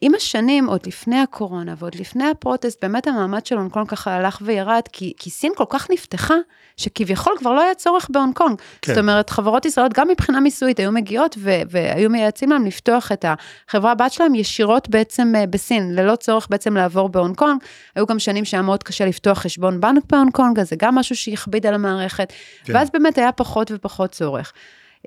[0.00, 4.14] עם השנים, עוד לפני הקורונה ועוד לפני ה protest, באמת המעמד של הונג קונג ככה
[4.14, 6.34] הלך וירד, כי, כי סין כל כך נפתחה,
[6.76, 8.60] שכביכול כבר לא היה צורך בהונג קונג.
[8.82, 8.94] כן.
[8.94, 13.24] זאת אומרת, חברות ישראליות, גם מבחינה מיסויית, היו מגיעות ו- והיו מייעצים להם לפתוח את
[13.68, 17.60] החברה הבת שלהם ישירות בעצם אה, בסין, ללא צורך בעצם לעבור בהונג קונג.
[17.96, 21.16] היו גם שנים שהיה מאוד קשה לפתוח חשבון בנק בהונג קונג, אז זה גם משהו
[21.16, 22.32] שהכביד על המערכת,
[22.64, 22.74] כן.
[22.74, 24.52] ואז באמת היה פחות ופחות צורך.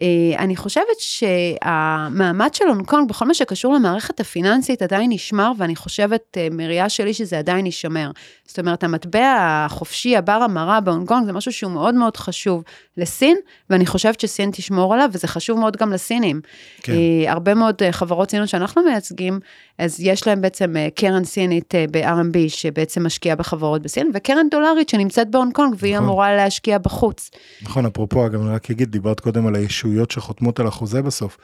[0.02, 5.76] אה, אני חושבת שהמעמד של הונג קונג בכל מה שקשור למערכת הפיננסית עדיין נשמר, ואני
[5.76, 8.12] חושבת אה, מראייה שלי שזה עדיין יישמר.
[8.46, 9.36] זאת אומרת, המטבע
[9.66, 12.64] החופשי, הבר-המרה בהונג קונג, זה משהו שהוא מאוד מאוד חשוב
[12.98, 13.38] לסין,
[13.70, 16.42] ואני חושבת שסין תשמור עליו, וזה חשוב מאוד גם לסינים.
[16.82, 16.94] כן.
[16.94, 19.40] אה, הרבה מאוד חברות סיניות שאנחנו מייצגים,
[19.78, 25.54] אז יש להם בעצם קרן סינית ב-RMB, שבעצם משקיעה בחברות בסין, וקרן דולרית שנמצאת בהונג
[25.54, 26.06] קונג, והיא נכון.
[26.06, 27.32] אמורה להשקיע בחוץ.
[27.62, 29.76] נכון, אפרופו, אגב, אני רק אגיד, דיברת קודם על הישות.
[29.76, 31.38] ישויות שחותמות על החוזה בסוף.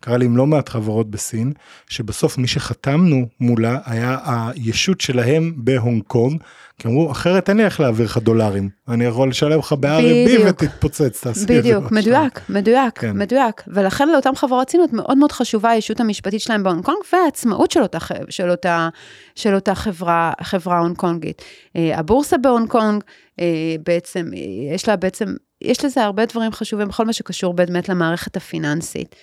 [0.00, 1.52] קרה לי עם לא מעט חברות בסין,
[1.88, 6.42] שבסוף מי שחתמנו מולה היה הישות שלהם בהונג קונג,
[6.78, 11.20] כי אמרו, אחרת אין לי איך להעביר לך דולרים, אני יכול לשלם לך ב-RMB ותתפוצץ,
[11.20, 11.58] תעשי את זה.
[11.58, 13.18] בדיוק, מדויק, מדויק, כן.
[13.18, 13.62] מדויק.
[13.68, 17.98] ולכן לאותן חברות סיניות מאוד מאוד חשובה הישות המשפטית שלהם בהונג קונג, והעצמאות של אותה,
[18.28, 18.88] של אותה,
[19.34, 21.42] של אותה חברה, חברה הונג קונגית.
[21.76, 23.04] אה, הבורסה בהונג קונג,
[23.40, 23.46] אה,
[23.86, 24.30] בעצם,
[24.74, 29.14] יש לה בעצם יש לזה הרבה דברים חשובים בכל מה שקשור באמת למערכת הפיננסית.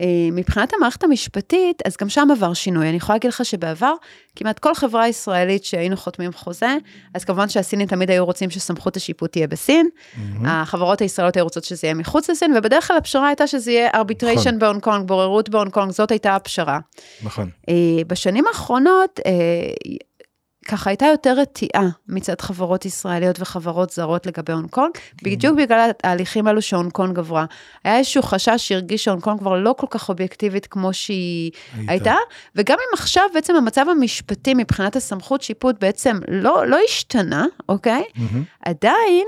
[0.00, 2.88] אה, מבחינת המערכת המשפטית, אז גם שם עבר שינוי.
[2.88, 3.94] אני יכולה להגיד לך שבעבר,
[4.36, 6.76] כמעט כל חברה ישראלית שהיינו חותמים חוזה,
[7.14, 10.18] אז כמובן שהסינים תמיד היו רוצים שסמכות השיפוט תהיה בסין, mm-hmm.
[10.44, 14.40] החברות הישראליות היו רוצות שזה יהיה מחוץ לסין, ובדרך כלל הפשרה הייתה שזה יהיה arbitration
[14.40, 14.58] נכון.
[14.58, 16.78] בהונג קונג, בוררות בהונג קונג, זאת הייתה הפשרה.
[17.22, 17.50] נכון.
[17.68, 17.74] אה,
[18.06, 19.32] בשנים האחרונות, אה,
[20.68, 25.30] ככה הייתה יותר רתיעה מצד חברות ישראליות וחברות זרות לגבי הונג קונג, כן.
[25.30, 27.44] בדיוק בגלל ההליכים האלו שהונג קונג עברה.
[27.84, 32.14] היה איזשהו חשש שהרגיש שהונג קונג כבר לא כל כך אובייקטיבית כמו שהיא הייתה, הייתה
[32.56, 38.04] וגם אם עכשיו בעצם המצב המשפטי מבחינת הסמכות שיפוט בעצם לא, לא השתנה, אוקיי?
[38.16, 38.20] Mm-hmm.
[38.62, 39.26] עדיין,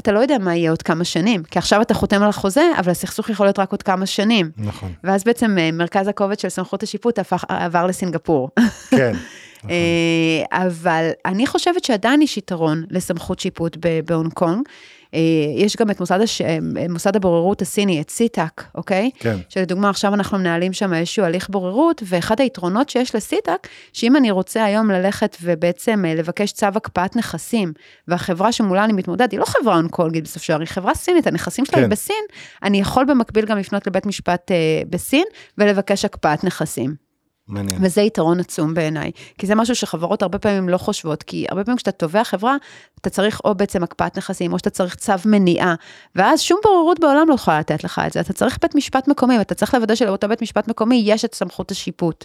[0.00, 2.90] אתה לא יודע מה יהיה עוד כמה שנים, כי עכשיו אתה חותם על החוזה, אבל
[2.90, 4.50] הסכסוך יכול להיות רק עוד כמה שנים.
[4.56, 4.92] נכון.
[5.04, 8.50] ואז בעצם אה, מרכז הכובד של סמכות השיפוט הפך, עבר לסינגפור.
[8.90, 9.12] כן.
[9.58, 9.70] נכון.
[9.70, 14.68] אה, אבל אני חושבת שעדיין יש יתרון לסמכות שיפוט בהונג קונג.
[15.14, 15.20] אה,
[15.56, 16.40] יש גם את מוסד, הש...
[16.40, 19.10] אה, מוסד הבוררות הסיני, את CIETAC, אוקיי?
[19.18, 19.36] כן.
[19.48, 24.30] שלדוגמה, עכשיו אנחנו מנהלים שם איזשהו הליך בוררות, ואחד היתרונות שיש ל CIETAC, שאם אני
[24.30, 27.72] רוצה היום ללכת ובעצם לבקש צו הקפאת נכסים,
[28.08, 31.64] והחברה שמולה אני מתמודד, היא לא חברה הונג קונגית ב offshore, היא חברה סינית, הנכסים
[31.64, 31.88] שלה כן.
[31.88, 32.24] בסין,
[32.62, 34.50] אני יכול במקביל גם לפנות לבית משפט
[34.90, 35.24] בסין
[35.58, 37.07] ולבקש הקפאת נכסים.
[37.48, 37.78] מעניין.
[37.84, 41.76] וזה יתרון עצום בעיניי, כי זה משהו שחברות הרבה פעמים לא חושבות, כי הרבה פעמים
[41.76, 42.56] כשאתה תובע חברה,
[43.00, 45.74] אתה צריך או בעצם הקפאת נכסים, או שאתה צריך צו מניעה,
[46.16, 49.38] ואז שום בוררות בעולם לא יכולה לתת לך את זה, אתה צריך בית משפט מקומי,
[49.38, 52.24] ואתה צריך לוודא שלאותו בית משפט מקומי יש את סמכות השיפוט.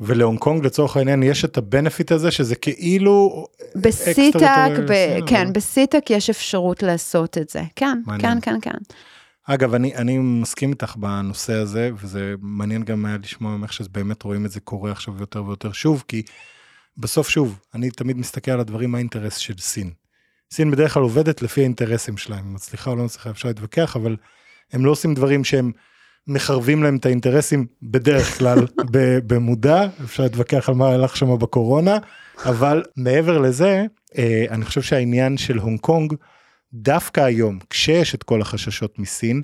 [0.00, 3.46] ולהונג קונג לצורך העניין יש את הבנפיט הזה שזה כאילו
[3.76, 8.40] בסיטק, ב- כן, בסיטק יש אפשרות לעשות את זה, כן, מעניין.
[8.40, 8.78] כן, כן, כן.
[9.44, 14.46] אגב, אני, אני מסכים איתך בנושא הזה, וזה מעניין גם היה לשמוע ממך שבאמת רואים
[14.46, 16.22] את זה קורה עכשיו יותר ויותר שוב, כי
[16.96, 19.90] בסוף שוב, אני תמיד מסתכל על הדברים, מה האינטרס של סין.
[20.52, 24.16] סין בדרך כלל עובדת לפי האינטרסים שלהם, מצליחה או לא מצליחה, אפשר להתווכח, אבל
[24.72, 25.72] הם לא עושים דברים שהם
[26.26, 28.58] מחרבים להם את האינטרסים בדרך כלל
[29.26, 31.98] במודע, אפשר להתווכח על מה הלך שם בקורונה,
[32.44, 33.86] אבל מעבר לזה,
[34.18, 36.14] אה, אני חושב שהעניין של הונג קונג,
[36.72, 39.42] דווקא היום, כשיש את כל החששות מסין,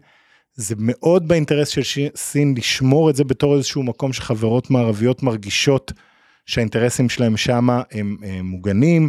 [0.55, 5.93] זה מאוד באינטרס של סין לשמור את זה בתור איזשהו מקום שחברות מערביות מרגישות
[6.47, 9.09] שהאינטרסים שלהם שמה הם, הם מוגנים,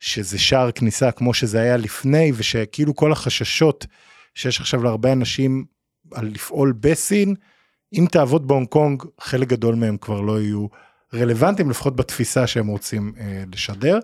[0.00, 3.86] שזה שער כניסה כמו שזה היה לפני, ושכאילו כל החששות
[4.34, 5.64] שיש עכשיו להרבה אנשים
[6.14, 7.34] על לפעול בסין,
[7.92, 10.66] אם תעבוד בהונג קונג, חלק גדול מהם כבר לא יהיו
[11.14, 13.98] רלוונטיים, לפחות בתפיסה שהם רוצים אה, לשדר,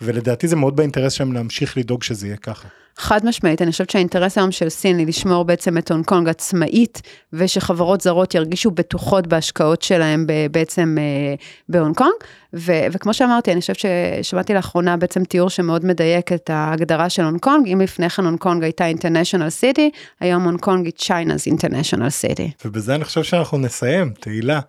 [0.00, 2.68] ולדעתי זה מאוד באינטרס שלהם להמשיך לדאוג שזה יהיה ככה.
[2.96, 7.02] חד משמעית, אני חושבת שהאינטרס היום של סין היא לשמור בעצם את הונג קונג עצמאית,
[7.32, 11.34] ושחברות זרות ירגישו בטוחות בהשקעות שלהם בעצם אה,
[11.68, 12.12] בהונג קונג.
[12.54, 13.76] ו- וכמו שאמרתי, אני חושבת
[14.22, 17.68] ששמעתי לאחרונה בעצם תיאור שמאוד מדייק את ההגדרה של הונג קונג.
[17.68, 19.90] אם לפני כן הונג קונג הייתה international city,
[20.20, 22.50] היום הונג קונג היא China's international city.
[22.64, 24.60] ובזה אני חושב שאנחנו נסיים, תהילה.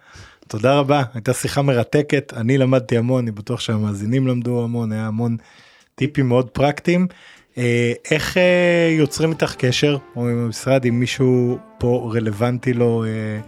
[0.48, 5.38] תודה רבה, הייתה שיחה מרתקת, אני למדתי המון, אני בטוח שהמאזינים למדו המון, היה המון
[5.96, 7.08] טיפים מאוד פרקטיים.
[7.58, 13.40] אה, איך אה, יוצרים איתך קשר או עם המשרד אם מישהו פה רלוונטי לו אה,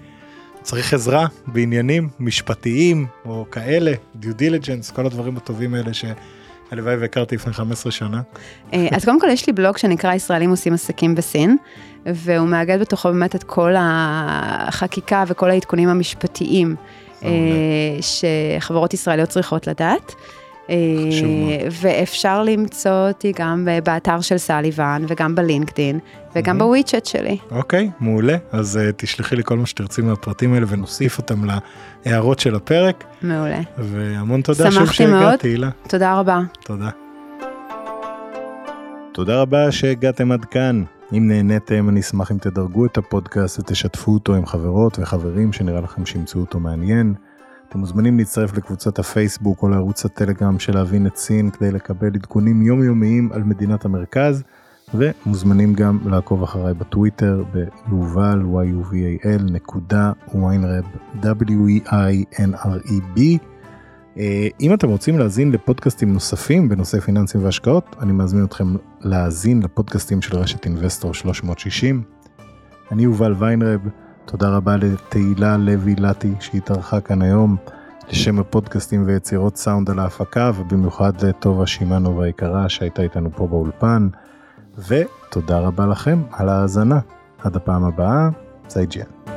[0.61, 7.53] צריך עזרה בעניינים משפטיים או כאלה דיו דיליג'נס כל הדברים הטובים האלה שהלוואי והכרתי לפני
[7.53, 8.21] 15 שנה.
[8.71, 11.57] אז קודם כל יש לי בלוג שנקרא ישראלים עושים עסקים בסין
[12.15, 16.75] והוא מאגד בתוכו באמת את כל החקיקה וכל העדכונים המשפטיים
[18.01, 20.15] שחברות ישראליות צריכות לדעת.
[20.69, 20.75] אה,
[21.81, 25.99] ואפשר למצוא אותי גם באתר של סליבן וגם בלינקדין
[26.35, 27.37] וגם בוויצ'ט שלי.
[27.51, 28.37] אוקיי, מעולה.
[28.51, 31.41] אז uh, תשלחי לי כל מה שתרצי מהפרטים האלה ונוסיף אותם
[32.05, 33.03] להערות של הפרק.
[33.21, 33.59] מעולה.
[33.77, 35.69] והמון תודה שוב שהגעת, תהילה.
[35.87, 36.39] תודה רבה.
[36.63, 36.89] תודה.
[39.13, 40.83] תודה רבה שהגעתם עד כאן.
[41.13, 46.05] אם נהניתם, אני אשמח אם תדרגו את הפודקאסט ותשתפו אותו עם חברות וחברים שנראה לכם
[46.05, 47.13] שימצאו אותו מעניין.
[47.69, 52.61] אתם מוזמנים להצטרף לקבוצת הפייסבוק או לערוץ הטלגרם של להבין את סין כדי לקבל עדכונים
[52.61, 54.43] יומיומיים על מדינת המרכז
[54.93, 60.83] ומוזמנים גם לעקוב אחריי בטוויטר ביובל yuval נקודה ויינרב
[61.21, 62.39] w-e-i-n-r-e-b
[63.19, 63.37] אה,
[64.61, 70.37] אם אתם רוצים להאזין לפודקאסטים נוספים בנושא פיננסים והשקעות אני מזמין אתכם להאזין לפודקאסטים של
[70.37, 72.03] רשת Investor 360.
[72.91, 73.81] אני יובל ויינרב
[74.25, 77.55] תודה רבה לתהילה לוי לטי שהתארחה כאן היום
[78.09, 84.07] לשם הפודקאסטים ויצירות סאונד על ההפקה ובמיוחד לטובה שמענו והיקרה שהייתה איתנו פה באולפן
[84.87, 86.99] ותודה רבה לכם על ההאזנה.
[87.43, 88.29] עד הפעם הבאה,
[88.67, 89.36] 再见.